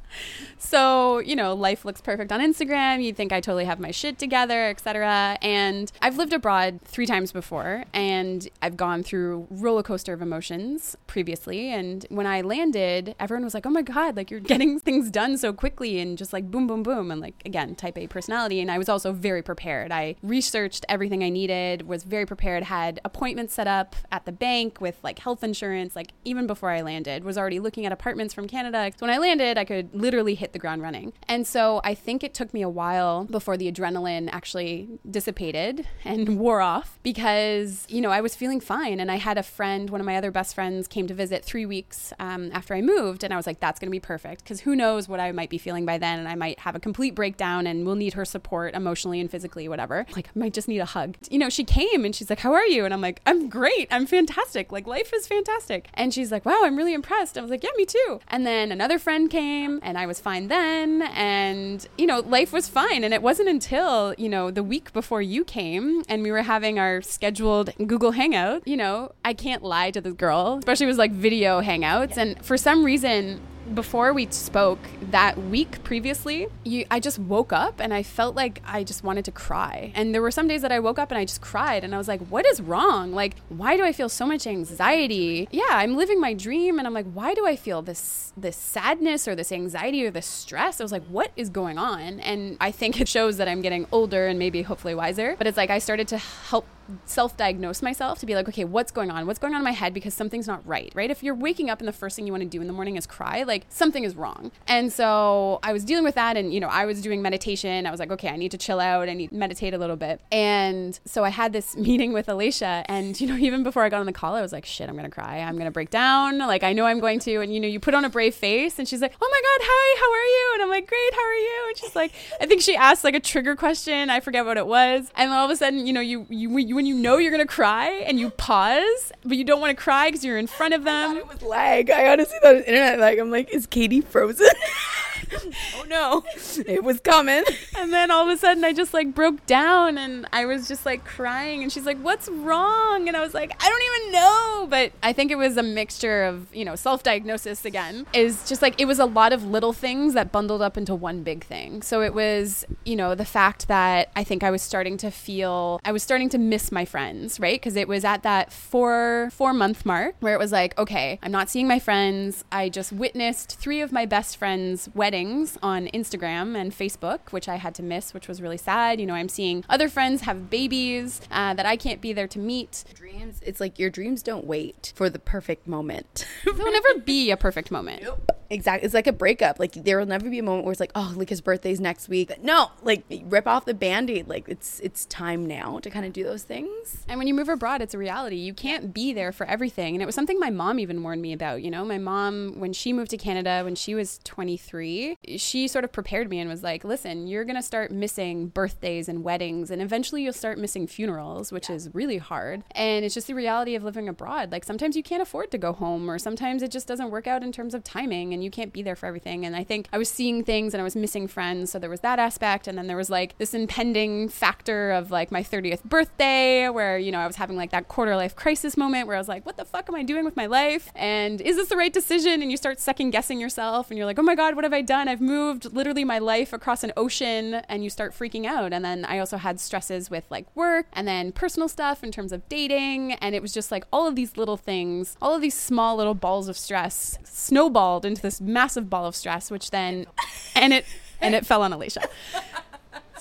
So, 0.58 1.18
you 1.20 1.36
know, 1.36 1.54
life 1.54 1.84
looks 1.84 2.00
perfect 2.00 2.32
on 2.32 2.40
Instagram. 2.40 3.02
You 3.02 3.12
think 3.12 3.32
I 3.32 3.40
totally 3.40 3.64
have 3.64 3.80
my 3.80 3.90
shit 3.90 4.18
together, 4.18 4.68
etc. 4.68 5.38
And 5.42 5.90
I've 6.02 6.18
lived 6.18 6.32
abroad 6.32 6.80
3 6.84 7.06
times 7.06 7.32
before 7.32 7.84
and 7.92 8.48
I've 8.62 8.76
gone 8.76 9.02
through 9.02 9.46
roller 9.50 9.82
coaster 9.82 10.12
of 10.12 10.22
emotions 10.22 10.96
previously 11.06 11.70
and 11.70 12.06
when 12.08 12.26
I 12.26 12.40
landed, 12.40 13.14
everyone 13.18 13.44
was 13.44 13.54
like, 13.54 13.66
"Oh 13.66 13.70
my 13.70 13.82
god, 13.82 14.16
like 14.16 14.30
you're 14.30 14.40
getting 14.40 14.78
things 14.78 15.10
done 15.10 15.38
so 15.38 15.52
quickly 15.52 15.98
and 15.98 16.18
just 16.18 16.32
like 16.32 16.50
boom 16.50 16.66
boom 16.66 16.82
boom." 16.82 17.10
And 17.10 17.20
like 17.20 17.42
again, 17.44 17.74
type 17.74 17.98
A 17.98 18.06
personality 18.06 18.60
and 18.60 18.70
I 18.70 18.78
was 18.78 18.88
also 18.88 19.12
very 19.12 19.42
prepared. 19.42 19.92
I 19.92 20.16
researched 20.22 20.84
everything 20.88 21.22
I 21.22 21.28
needed, 21.28 21.86
was 21.88 22.04
very 22.04 22.26
prepared, 22.26 22.64
had 22.64 23.00
appointments 23.04 23.54
set 23.54 23.66
up 23.66 23.96
at 24.12 24.24
the 24.24 24.32
bank 24.32 24.80
with 24.80 24.98
like 25.02 25.18
health 25.18 25.42
insurance 25.42 25.96
like 25.96 26.12
even 26.24 26.46
before 26.46 26.70
I 26.70 26.82
landed. 26.82 27.24
Was 27.24 27.38
already 27.38 27.60
looking 27.60 27.86
at 27.86 27.92
apartments 27.92 28.34
from 28.34 28.46
Canada. 28.48 28.90
So 28.96 29.06
when 29.06 29.14
I 29.14 29.18
landed, 29.18 29.58
I 29.58 29.64
could 29.64 29.99
literally 30.00 30.34
hit 30.34 30.52
the 30.52 30.58
ground 30.58 30.82
running. 30.82 31.12
And 31.28 31.46
so 31.46 31.80
I 31.84 31.94
think 31.94 32.24
it 32.24 32.34
took 32.34 32.52
me 32.54 32.62
a 32.62 32.68
while 32.68 33.24
before 33.24 33.56
the 33.56 33.70
adrenaline 33.70 34.28
actually 34.32 34.88
dissipated 35.08 35.86
and 36.04 36.38
wore 36.40 36.60
off 36.60 36.98
because, 37.02 37.86
you 37.88 38.00
know, 38.00 38.10
I 38.10 38.20
was 38.20 38.34
feeling 38.34 38.60
fine. 38.60 39.00
And 39.00 39.10
I 39.10 39.16
had 39.16 39.38
a 39.38 39.42
friend, 39.42 39.90
one 39.90 40.00
of 40.00 40.06
my 40.06 40.16
other 40.16 40.30
best 40.30 40.54
friends, 40.54 40.86
came 40.88 41.06
to 41.06 41.14
visit 41.14 41.44
three 41.44 41.66
weeks 41.66 42.12
um, 42.18 42.50
after 42.52 42.74
I 42.74 42.80
moved. 42.80 43.24
And 43.24 43.32
I 43.32 43.36
was 43.36 43.46
like, 43.46 43.60
that's 43.60 43.78
going 43.78 43.88
to 43.88 43.92
be 43.92 44.00
perfect 44.00 44.42
because 44.44 44.60
who 44.60 44.74
knows 44.74 45.08
what 45.08 45.20
I 45.20 45.32
might 45.32 45.50
be 45.50 45.58
feeling 45.58 45.84
by 45.86 45.98
then. 45.98 46.18
And 46.18 46.28
I 46.28 46.34
might 46.34 46.60
have 46.60 46.74
a 46.74 46.80
complete 46.80 47.14
breakdown 47.14 47.66
and 47.66 47.86
we'll 47.86 47.94
need 47.94 48.14
her 48.14 48.24
support 48.24 48.74
emotionally 48.74 49.20
and 49.20 49.30
physically, 49.30 49.68
whatever. 49.68 50.06
Like, 50.16 50.28
I 50.28 50.38
might 50.38 50.54
just 50.54 50.68
need 50.68 50.78
a 50.78 50.84
hug. 50.86 51.16
You 51.30 51.38
know, 51.38 51.48
she 51.48 51.64
came 51.64 52.04
and 52.04 52.14
she's 52.14 52.30
like, 52.30 52.40
How 52.40 52.52
are 52.52 52.66
you? 52.66 52.84
And 52.84 52.92
I'm 52.94 53.00
like, 53.00 53.20
I'm 53.26 53.48
great. 53.48 53.88
I'm 53.90 54.06
fantastic. 54.06 54.72
Like, 54.72 54.86
life 54.86 55.12
is 55.14 55.26
fantastic. 55.26 55.88
And 55.94 56.12
she's 56.12 56.32
like, 56.32 56.44
Wow, 56.44 56.60
I'm 56.62 56.76
really 56.76 56.94
impressed. 56.94 57.38
I 57.38 57.42
was 57.42 57.50
like, 57.50 57.62
Yeah, 57.62 57.70
me 57.76 57.86
too. 57.86 58.20
And 58.28 58.46
then 58.46 58.72
another 58.72 58.98
friend 58.98 59.30
came 59.30 59.80
and 59.90 59.98
I 59.98 60.06
was 60.06 60.20
fine 60.20 60.46
then. 60.46 61.02
And, 61.14 61.86
you 61.98 62.06
know, 62.06 62.20
life 62.20 62.52
was 62.52 62.68
fine. 62.68 63.02
And 63.02 63.12
it 63.12 63.22
wasn't 63.22 63.48
until, 63.48 64.14
you 64.16 64.28
know, 64.28 64.50
the 64.50 64.62
week 64.62 64.92
before 64.92 65.20
you 65.20 65.44
came 65.44 66.02
and 66.08 66.22
we 66.22 66.30
were 66.30 66.42
having 66.42 66.78
our 66.78 67.02
scheduled 67.02 67.70
Google 67.76 68.12
Hangout, 68.12 68.66
you 68.66 68.76
know, 68.76 69.12
I 69.24 69.34
can't 69.34 69.64
lie 69.64 69.90
to 69.90 70.00
this 70.00 70.14
girl, 70.14 70.58
especially 70.60 70.84
it 70.84 70.88
was 70.88 70.98
like 70.98 71.10
video 71.10 71.60
hangouts. 71.60 72.16
And 72.16 72.42
for 72.44 72.56
some 72.56 72.84
reason, 72.84 73.40
before 73.74 74.12
we 74.12 74.26
spoke 74.30 74.78
that 75.10 75.38
week 75.38 75.82
previously, 75.84 76.48
you, 76.64 76.84
I 76.90 77.00
just 77.00 77.18
woke 77.18 77.52
up 77.52 77.80
and 77.80 77.94
I 77.94 78.02
felt 78.02 78.34
like 78.34 78.62
I 78.64 78.84
just 78.84 79.04
wanted 79.04 79.24
to 79.26 79.32
cry. 79.32 79.92
And 79.94 80.14
there 80.14 80.22
were 80.22 80.30
some 80.30 80.48
days 80.48 80.62
that 80.62 80.72
I 80.72 80.80
woke 80.80 80.98
up 80.98 81.10
and 81.10 81.18
I 81.18 81.24
just 81.24 81.40
cried 81.40 81.84
and 81.84 81.94
I 81.94 81.98
was 81.98 82.08
like, 82.08 82.20
what 82.28 82.46
is 82.46 82.60
wrong? 82.60 83.12
Like, 83.12 83.36
why 83.48 83.76
do 83.76 83.84
I 83.84 83.92
feel 83.92 84.08
so 84.08 84.26
much 84.26 84.46
anxiety? 84.46 85.48
Yeah, 85.50 85.64
I'm 85.68 85.96
living 85.96 86.20
my 86.20 86.34
dream 86.34 86.78
and 86.78 86.86
I'm 86.86 86.94
like, 86.94 87.10
why 87.12 87.34
do 87.34 87.46
I 87.46 87.56
feel 87.56 87.82
this 87.82 88.32
this 88.36 88.56
sadness 88.56 89.28
or 89.28 89.34
this 89.34 89.52
anxiety 89.52 90.04
or 90.04 90.10
this 90.10 90.26
stress? 90.26 90.80
I 90.80 90.84
was 90.84 90.92
like, 90.92 91.04
what 91.06 91.30
is 91.36 91.50
going 91.50 91.78
on? 91.78 92.20
And 92.20 92.56
I 92.60 92.70
think 92.70 93.00
it 93.00 93.08
shows 93.08 93.36
that 93.36 93.48
I'm 93.48 93.62
getting 93.62 93.86
older 93.92 94.26
and 94.26 94.38
maybe 94.38 94.62
hopefully 94.62 94.94
wiser. 94.94 95.34
But 95.38 95.46
it's 95.46 95.56
like 95.56 95.70
I 95.70 95.78
started 95.78 96.08
to 96.08 96.18
help 96.18 96.66
self 97.04 97.36
diagnose 97.36 97.82
myself 97.82 98.18
to 98.20 98.26
be 98.26 98.34
like, 98.34 98.48
okay, 98.48 98.64
what's 98.64 98.90
going 98.90 99.10
on? 99.10 99.26
What's 99.26 99.38
going 99.38 99.54
on 99.54 99.60
in 99.60 99.64
my 99.64 99.72
head 99.72 99.94
because 99.94 100.14
something's 100.14 100.46
not 100.46 100.66
right, 100.66 100.92
right? 100.94 101.10
If 101.10 101.22
you're 101.22 101.34
waking 101.34 101.70
up 101.70 101.80
and 101.80 101.88
the 101.88 101.92
first 101.92 102.16
thing 102.16 102.26
you 102.26 102.32
want 102.32 102.42
to 102.42 102.48
do 102.48 102.60
in 102.60 102.66
the 102.66 102.72
morning 102.72 102.96
is 102.96 103.06
cry, 103.06 103.42
like 103.42 103.66
something 103.68 104.04
is 104.04 104.14
wrong. 104.16 104.52
And 104.66 104.92
so 104.92 105.58
I 105.62 105.72
was 105.72 105.84
dealing 105.84 106.04
with 106.04 106.14
that 106.14 106.36
and, 106.36 106.52
you 106.52 106.60
know, 106.60 106.68
I 106.68 106.86
was 106.86 107.00
doing 107.00 107.22
meditation. 107.22 107.86
I 107.86 107.90
was 107.90 108.00
like, 108.00 108.10
okay, 108.10 108.28
I 108.28 108.36
need 108.36 108.50
to 108.52 108.58
chill 108.58 108.80
out. 108.80 109.08
I 109.08 109.14
need 109.14 109.28
to 109.28 109.34
meditate 109.34 109.74
a 109.74 109.78
little 109.78 109.96
bit. 109.96 110.20
And 110.32 110.98
so 111.04 111.24
I 111.24 111.30
had 111.30 111.52
this 111.52 111.76
meeting 111.90 112.12
with 112.12 112.28
Alicia. 112.28 112.84
And, 112.86 113.20
you 113.20 113.26
know, 113.26 113.36
even 113.36 113.62
before 113.62 113.84
I 113.84 113.88
got 113.88 114.00
on 114.00 114.06
the 114.06 114.12
call, 114.12 114.34
I 114.34 114.42
was 114.42 114.52
like, 114.52 114.64
shit, 114.64 114.88
I'm 114.88 114.96
going 114.96 115.08
to 115.08 115.14
cry. 115.14 115.38
I'm 115.38 115.54
going 115.54 115.66
to 115.66 115.70
break 115.70 115.90
down. 115.90 116.38
Like, 116.38 116.62
I 116.62 116.72
know 116.72 116.86
I'm 116.86 117.00
going 117.00 117.18
to. 117.20 117.40
And, 117.40 117.52
you 117.52 117.60
know, 117.60 117.68
you 117.68 117.80
put 117.80 117.94
on 117.94 118.04
a 118.04 118.10
brave 118.10 118.34
face 118.34 118.78
and 118.78 118.88
she's 118.88 119.00
like, 119.00 119.14
oh 119.20 119.28
my 119.30 119.40
God, 119.40 119.66
hi, 119.66 120.00
how 120.00 120.12
are 120.12 120.24
you? 120.24 120.50
And 120.54 120.62
I'm 120.62 120.68
like, 120.68 120.88
great, 120.88 121.14
how 121.14 121.22
are 121.22 121.34
you? 121.34 121.64
And 121.68 121.78
she's 121.78 121.96
like, 121.96 122.12
I 122.40 122.46
think 122.46 122.62
she 122.62 122.76
asked 122.76 123.04
like 123.04 123.14
a 123.14 123.20
trigger 123.20 123.56
question. 123.56 124.10
I 124.10 124.20
forget 124.20 124.44
what 124.44 124.56
it 124.56 124.66
was. 124.66 125.10
And 125.16 125.30
all 125.30 125.44
of 125.44 125.50
a 125.50 125.56
sudden, 125.56 125.86
you 125.86 125.92
know, 125.92 126.00
you, 126.00 126.26
you, 126.28 126.50
when 126.80 126.86
you 126.86 126.94
know 126.94 127.18
you're 127.18 127.30
to 127.36 127.44
cry 127.44 127.90
and 128.06 128.18
you 128.18 128.30
pause, 128.30 129.12
but 129.22 129.36
you 129.36 129.44
don't 129.44 129.60
want 129.60 129.76
to 129.76 129.84
cry 129.84 130.08
because 130.08 130.24
you're 130.24 130.38
in 130.38 130.46
front 130.46 130.72
of 130.72 130.82
them. 130.82 131.14
it 131.14 131.28
was 131.28 131.42
lag. 131.42 131.90
I 131.90 132.10
honestly 132.10 132.38
thought 132.40 132.54
it 132.54 132.58
was 132.60 132.64
internet 132.64 132.98
lag. 132.98 133.18
I'm 133.18 133.30
like, 133.30 133.52
is 133.52 133.66
Katie 133.66 134.00
frozen? 134.00 134.46
oh 135.76 135.84
no, 135.88 136.24
it 136.66 136.82
was 136.82 137.00
coming. 137.00 137.44
And 137.76 137.92
then 137.92 138.10
all 138.10 138.28
of 138.28 138.34
a 138.34 138.38
sudden, 138.38 138.64
I 138.64 138.72
just 138.72 138.92
like 138.92 139.14
broke 139.14 139.44
down 139.46 139.98
and 139.98 140.26
I 140.32 140.46
was 140.46 140.68
just 140.68 140.84
like 140.84 141.04
crying. 141.04 141.62
And 141.62 141.72
she's 141.72 141.86
like, 141.86 141.98
What's 141.98 142.28
wrong? 142.28 143.08
And 143.08 143.16
I 143.16 143.20
was 143.20 143.34
like, 143.34 143.52
I 143.62 143.68
don't 143.68 143.82
even 143.82 144.12
know. 144.12 144.66
But 144.68 144.92
I 145.02 145.12
think 145.12 145.30
it 145.30 145.36
was 145.36 145.56
a 145.56 145.62
mixture 145.62 146.24
of, 146.24 146.54
you 146.54 146.64
know, 146.64 146.76
self 146.76 147.02
diagnosis 147.02 147.64
again, 147.64 148.06
is 148.12 148.48
just 148.48 148.62
like 148.62 148.80
it 148.80 148.86
was 148.86 148.98
a 148.98 149.04
lot 149.04 149.32
of 149.32 149.44
little 149.44 149.72
things 149.72 150.14
that 150.14 150.32
bundled 150.32 150.62
up 150.62 150.76
into 150.76 150.94
one 150.94 151.22
big 151.22 151.44
thing. 151.44 151.82
So 151.82 152.02
it 152.02 152.14
was, 152.14 152.64
you 152.84 152.96
know, 152.96 153.14
the 153.14 153.24
fact 153.24 153.68
that 153.68 154.10
I 154.16 154.24
think 154.24 154.42
I 154.42 154.50
was 154.50 154.62
starting 154.62 154.96
to 154.98 155.10
feel, 155.10 155.80
I 155.84 155.92
was 155.92 156.02
starting 156.02 156.28
to 156.30 156.38
miss 156.38 156.72
my 156.72 156.84
friends, 156.84 157.38
right? 157.38 157.60
Because 157.60 157.76
it 157.76 157.88
was 157.88 158.04
at 158.04 158.22
that 158.22 158.52
four, 158.52 159.30
four 159.32 159.52
month 159.52 159.86
mark 159.86 160.16
where 160.20 160.34
it 160.34 160.38
was 160.38 160.52
like, 160.52 160.76
okay, 160.78 161.18
I'm 161.22 161.32
not 161.32 161.50
seeing 161.50 161.68
my 161.68 161.78
friends. 161.78 162.44
I 162.50 162.68
just 162.68 162.92
witnessed 162.92 163.58
three 163.58 163.80
of 163.80 163.92
my 163.92 164.06
best 164.06 164.36
friends' 164.36 164.88
weddings 164.94 165.19
on 165.62 165.86
Instagram 165.88 166.56
and 166.56 166.72
Facebook, 166.72 167.30
which 167.30 167.48
I 167.48 167.56
had 167.56 167.74
to 167.76 167.82
miss, 167.82 168.14
which 168.14 168.28
was 168.28 168.40
really 168.40 168.56
sad. 168.56 169.00
You 169.00 169.06
know, 169.06 169.14
I'm 169.14 169.28
seeing 169.28 169.64
other 169.68 169.88
friends 169.88 170.22
have 170.22 170.48
babies 170.50 171.20
uh, 171.30 171.54
that 171.54 171.66
I 171.66 171.76
can't 171.76 172.00
be 172.00 172.12
there 172.12 172.28
to 172.28 172.38
meet. 172.38 172.84
Dreams, 172.94 173.40
it's 173.44 173.60
like 173.60 173.78
your 173.78 173.90
dreams 173.90 174.22
don't 174.22 174.46
wait 174.46 174.92
for 174.96 175.10
the 175.10 175.18
perfect 175.18 175.66
moment. 175.66 176.26
There'll 176.44 176.72
never 176.72 177.00
be 177.00 177.30
a 177.30 177.36
perfect 177.36 177.70
moment. 177.70 178.02
Nope. 178.10 178.39
Exactly. 178.50 178.84
It's 178.84 178.94
like 178.94 179.06
a 179.06 179.12
breakup. 179.12 179.60
Like 179.60 179.72
there 179.72 179.98
will 179.98 180.06
never 180.06 180.28
be 180.28 180.40
a 180.40 180.42
moment 180.42 180.64
where 180.64 180.72
it's 180.72 180.80
like, 180.80 180.90
oh, 180.96 181.14
like 181.16 181.28
his 181.28 181.40
birthday's 181.40 181.80
next 181.80 182.08
week. 182.08 182.42
No, 182.42 182.72
like 182.82 183.04
rip 183.24 183.46
off 183.46 183.64
the 183.64 183.74
band-aid. 183.74 184.28
Like 184.28 184.48
it's 184.48 184.80
it's 184.80 185.06
time 185.06 185.46
now 185.46 185.78
to 185.78 185.88
kind 185.88 186.04
of 186.04 186.12
do 186.12 186.24
those 186.24 186.42
things. 186.42 187.04
And 187.08 187.18
when 187.18 187.28
you 187.28 187.34
move 187.34 187.48
abroad, 187.48 187.80
it's 187.80 187.94
a 187.94 187.98
reality. 187.98 188.36
You 188.36 188.52
can't 188.52 188.92
be 188.92 189.12
there 189.12 189.30
for 189.30 189.46
everything. 189.46 189.94
And 189.94 190.02
it 190.02 190.06
was 190.06 190.16
something 190.16 190.38
my 190.40 190.50
mom 190.50 190.80
even 190.80 191.02
warned 191.02 191.22
me 191.22 191.32
about. 191.32 191.62
You 191.62 191.70
know, 191.70 191.84
my 191.84 191.98
mom 191.98 192.54
when 192.58 192.72
she 192.72 192.92
moved 192.92 193.12
to 193.12 193.16
Canada 193.16 193.62
when 193.62 193.76
she 193.76 193.94
was 193.94 194.18
23, 194.24 195.16
she 195.36 195.68
sort 195.68 195.84
of 195.84 195.92
prepared 195.92 196.28
me 196.28 196.40
and 196.40 196.50
was 196.50 196.64
like, 196.64 196.82
listen, 196.82 197.28
you're 197.28 197.44
gonna 197.44 197.62
start 197.62 197.92
missing 197.92 198.48
birthdays 198.48 199.08
and 199.08 199.22
weddings, 199.22 199.70
and 199.70 199.80
eventually 199.80 200.24
you'll 200.24 200.32
start 200.32 200.58
missing 200.58 200.88
funerals, 200.88 201.52
which 201.52 201.70
is 201.70 201.88
really 201.94 202.18
hard. 202.18 202.64
And 202.72 203.04
it's 203.04 203.14
just 203.14 203.28
the 203.28 203.34
reality 203.34 203.76
of 203.76 203.84
living 203.84 204.08
abroad. 204.08 204.50
Like 204.50 204.64
sometimes 204.64 204.96
you 204.96 205.04
can't 205.04 205.22
afford 205.22 205.52
to 205.52 205.58
go 205.58 205.72
home, 205.72 206.10
or 206.10 206.18
sometimes 206.18 206.62
it 206.62 206.72
just 206.72 206.88
doesn't 206.88 207.10
work 207.10 207.28
out 207.28 207.44
in 207.44 207.52
terms 207.52 207.74
of 207.74 207.84
timing. 207.84 208.32
And 208.32 208.39
and 208.40 208.44
you 208.46 208.50
can't 208.50 208.72
be 208.72 208.82
there 208.82 208.96
for 208.96 209.04
everything. 209.04 209.44
And 209.44 209.54
I 209.54 209.62
think 209.62 209.86
I 209.92 209.98
was 209.98 210.08
seeing 210.08 210.42
things 210.42 210.72
and 210.72 210.80
I 210.80 210.84
was 210.84 210.96
missing 210.96 211.28
friends. 211.28 211.70
So 211.70 211.78
there 211.78 211.90
was 211.90 212.00
that 212.00 212.18
aspect. 212.18 212.66
And 212.66 212.78
then 212.78 212.86
there 212.86 212.96
was 212.96 213.10
like 213.10 213.36
this 213.36 213.52
impending 213.52 214.30
factor 214.30 214.92
of 214.92 215.10
like 215.10 215.30
my 215.30 215.42
30th 215.42 215.84
birthday 215.84 216.70
where, 216.70 216.96
you 216.98 217.12
know, 217.12 217.18
I 217.18 217.26
was 217.26 217.36
having 217.36 217.56
like 217.56 217.70
that 217.70 217.88
quarter 217.88 218.16
life 218.16 218.34
crisis 218.34 218.78
moment 218.78 219.06
where 219.06 219.16
I 219.16 219.18
was 219.18 219.28
like, 219.28 219.44
what 219.44 219.58
the 219.58 219.66
fuck 219.66 219.90
am 219.90 219.94
I 219.94 220.02
doing 220.02 220.24
with 220.24 220.36
my 220.36 220.46
life? 220.46 220.90
And 220.94 221.42
is 221.42 221.56
this 221.56 221.68
the 221.68 221.76
right 221.76 221.92
decision? 221.92 222.40
And 222.40 222.50
you 222.50 222.56
start 222.56 222.80
second 222.80 223.10
guessing 223.10 223.40
yourself 223.40 223.90
and 223.90 223.98
you're 223.98 224.06
like, 224.06 224.18
oh 224.18 224.22
my 224.22 224.34
God, 224.34 224.54
what 224.54 224.64
have 224.64 224.72
I 224.72 224.80
done? 224.80 225.06
I've 225.06 225.20
moved 225.20 225.74
literally 225.74 226.04
my 226.04 226.18
life 226.18 226.54
across 226.54 226.82
an 226.82 226.92
ocean 226.96 227.54
and 227.68 227.84
you 227.84 227.90
start 227.90 228.14
freaking 228.14 228.46
out. 228.46 228.72
And 228.72 228.82
then 228.82 229.04
I 229.04 229.18
also 229.18 229.36
had 229.36 229.60
stresses 229.60 230.08
with 230.08 230.24
like 230.30 230.46
work 230.56 230.86
and 230.94 231.06
then 231.06 231.32
personal 231.32 231.68
stuff 231.68 232.02
in 232.02 232.10
terms 232.10 232.32
of 232.32 232.48
dating. 232.48 233.12
And 233.14 233.34
it 233.34 233.42
was 233.42 233.52
just 233.52 233.70
like 233.70 233.84
all 233.92 234.06
of 234.06 234.16
these 234.16 234.38
little 234.38 234.56
things, 234.56 235.16
all 235.20 235.34
of 235.34 235.42
these 235.42 235.58
small 235.58 235.96
little 235.96 236.14
balls 236.14 236.48
of 236.48 236.56
stress 236.56 237.18
snowballed 237.24 238.04
into 238.04 238.29
this 238.30 238.40
massive 238.40 238.88
ball 238.88 239.06
of 239.06 239.16
stress, 239.16 239.50
which 239.50 239.70
then, 239.70 240.06
and 240.54 240.72
it, 240.72 240.86
and 241.20 241.34
it 241.34 241.44
fell 241.44 241.62
on 241.62 241.72
Alicia. 241.72 242.08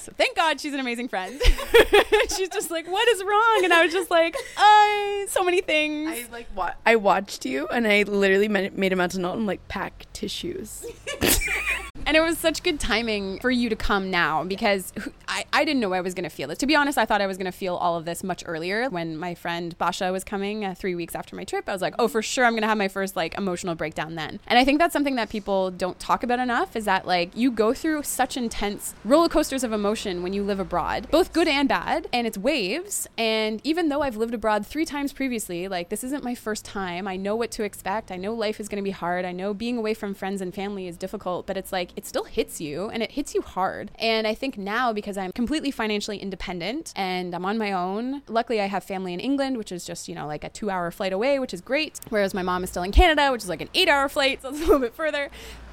So 0.01 0.13
thank 0.17 0.33
God 0.37 0.61
she's 0.61 0.73
an 0.73 0.79
amazing 0.79 1.09
friend. 1.09 1.41
she's 2.37 2.47
just 2.47 2.71
like, 2.71 2.87
what 2.89 3.05
is 3.09 3.21
wrong? 3.21 3.61
And 3.65 3.73
I 3.73 3.83
was 3.83 3.91
just 3.91 4.09
like, 4.09 4.33
I 4.55 5.25
so 5.27 5.43
many 5.43 5.59
things. 5.59 6.09
I 6.09 6.25
like 6.31 6.47
wa- 6.55 6.71
I 6.85 6.95
watched 6.95 7.45
you 7.45 7.67
and 7.67 7.85
I 7.85 8.03
literally 8.03 8.47
made 8.47 8.93
a 8.93 8.95
mental 8.95 9.19
note 9.19 9.33
and 9.35 9.45
like 9.45 9.67
pack 9.67 10.05
tissues. 10.13 10.85
And 12.09 12.17
it 12.17 12.21
was 12.21 12.39
such 12.39 12.63
good 12.63 12.79
timing 12.79 13.39
for 13.39 13.51
you 13.51 13.69
to 13.69 13.75
come 13.75 14.09
now 14.09 14.43
because 14.43 14.91
I, 15.27 15.45
I 15.53 15.63
didn't 15.63 15.79
know 15.79 15.93
I 15.93 16.01
was 16.01 16.15
going 16.15 16.23
to 16.23 16.29
feel 16.31 16.47
this. 16.47 16.57
To 16.57 16.65
be 16.65 16.75
honest, 16.75 16.97
I 16.97 17.05
thought 17.05 17.21
I 17.21 17.27
was 17.27 17.37
going 17.37 17.45
to 17.45 17.51
feel 17.51 17.75
all 17.75 17.97
of 17.97 18.05
this 18.05 18.23
much 18.23 18.43
earlier 18.47 18.89
when 18.89 19.15
my 19.15 19.35
friend 19.35 19.77
Basha 19.77 20.11
was 20.11 20.23
coming 20.23 20.65
uh, 20.65 20.73
three 20.73 20.95
weeks 20.95 21.13
after 21.13 21.35
my 21.35 21.43
trip. 21.43 21.69
I 21.69 21.71
was 21.71 21.83
like, 21.83 21.93
oh, 21.99 22.07
for 22.07 22.23
sure, 22.23 22.45
I'm 22.45 22.53
going 22.53 22.63
to 22.63 22.67
have 22.67 22.79
my 22.79 22.87
first 22.87 23.15
like 23.15 23.37
emotional 23.37 23.75
breakdown 23.75 24.15
then. 24.15 24.39
And 24.47 24.57
I 24.57 24.65
think 24.65 24.79
that's 24.79 24.91
something 24.91 25.17
that 25.17 25.29
people 25.29 25.69
don't 25.69 25.99
talk 25.99 26.23
about 26.23 26.39
enough 26.39 26.75
is 26.75 26.85
that 26.85 27.05
like 27.05 27.29
you 27.35 27.51
go 27.51 27.75
through 27.75 28.01
such 28.01 28.37
intense 28.37 28.95
roller 29.05 29.29
coasters 29.29 29.63
of 29.63 29.71
emotion 29.71 30.23
when 30.23 30.33
you 30.33 30.43
live 30.43 30.59
abroad, 30.59 31.07
both 31.11 31.31
good 31.31 31.47
and 31.47 31.69
bad, 31.69 32.07
and 32.11 32.25
it's 32.25 32.39
waves. 32.39 33.07
And 33.19 33.61
even 33.63 33.89
though 33.89 34.01
I've 34.01 34.17
lived 34.17 34.33
abroad 34.33 34.65
three 34.65 34.85
times 34.85 35.13
previously, 35.13 35.67
like 35.67 35.89
this 35.89 36.03
isn't 36.03 36.23
my 36.23 36.33
first 36.33 36.65
time. 36.65 37.07
I 37.07 37.17
know 37.17 37.35
what 37.35 37.51
to 37.51 37.63
expect. 37.63 38.11
I 38.11 38.15
know 38.15 38.33
life 38.33 38.59
is 38.59 38.67
going 38.67 38.81
to 38.81 38.87
be 38.87 38.89
hard. 38.89 39.25
I 39.25 39.31
know 39.31 39.53
being 39.53 39.77
away 39.77 39.93
from 39.93 40.15
friends 40.15 40.41
and 40.41 40.55
family 40.55 40.87
is 40.87 40.97
difficult, 40.97 41.45
but 41.45 41.55
it's 41.55 41.71
like, 41.71 41.78
it 41.95 42.05
still 42.05 42.25
hits 42.25 42.59
you 42.59 42.89
and 42.89 43.01
it 43.01 43.11
hits 43.11 43.33
you 43.33 43.41
hard. 43.41 43.91
And 43.99 44.27
I 44.27 44.35
think 44.35 44.57
now 44.57 44.93
because 44.93 45.17
I'm 45.17 45.31
completely 45.31 45.71
financially 45.71 46.17
independent 46.17 46.93
and 46.95 47.33
I'm 47.33 47.45
on 47.45 47.57
my 47.57 47.71
own, 47.71 48.21
luckily 48.27 48.61
I 48.61 48.65
have 48.65 48.83
family 48.83 49.13
in 49.13 49.19
England, 49.19 49.57
which 49.57 49.71
is 49.71 49.85
just, 49.85 50.07
you 50.07 50.15
know, 50.15 50.27
like 50.27 50.43
a 50.43 50.49
two 50.49 50.69
hour 50.69 50.91
flight 50.91 51.13
away, 51.13 51.39
which 51.39 51.53
is 51.53 51.61
great. 51.61 51.99
Whereas 52.09 52.33
my 52.33 52.43
mom 52.43 52.63
is 52.63 52.69
still 52.69 52.83
in 52.83 52.91
Canada, 52.91 53.31
which 53.31 53.43
is 53.43 53.49
like 53.49 53.61
an 53.61 53.69
eight 53.73 53.89
hour 53.89 54.09
flight, 54.09 54.41
so 54.41 54.49
it's 54.49 54.59
a 54.59 54.61
little 54.61 54.79
bit 54.79 54.93
further 54.93 55.29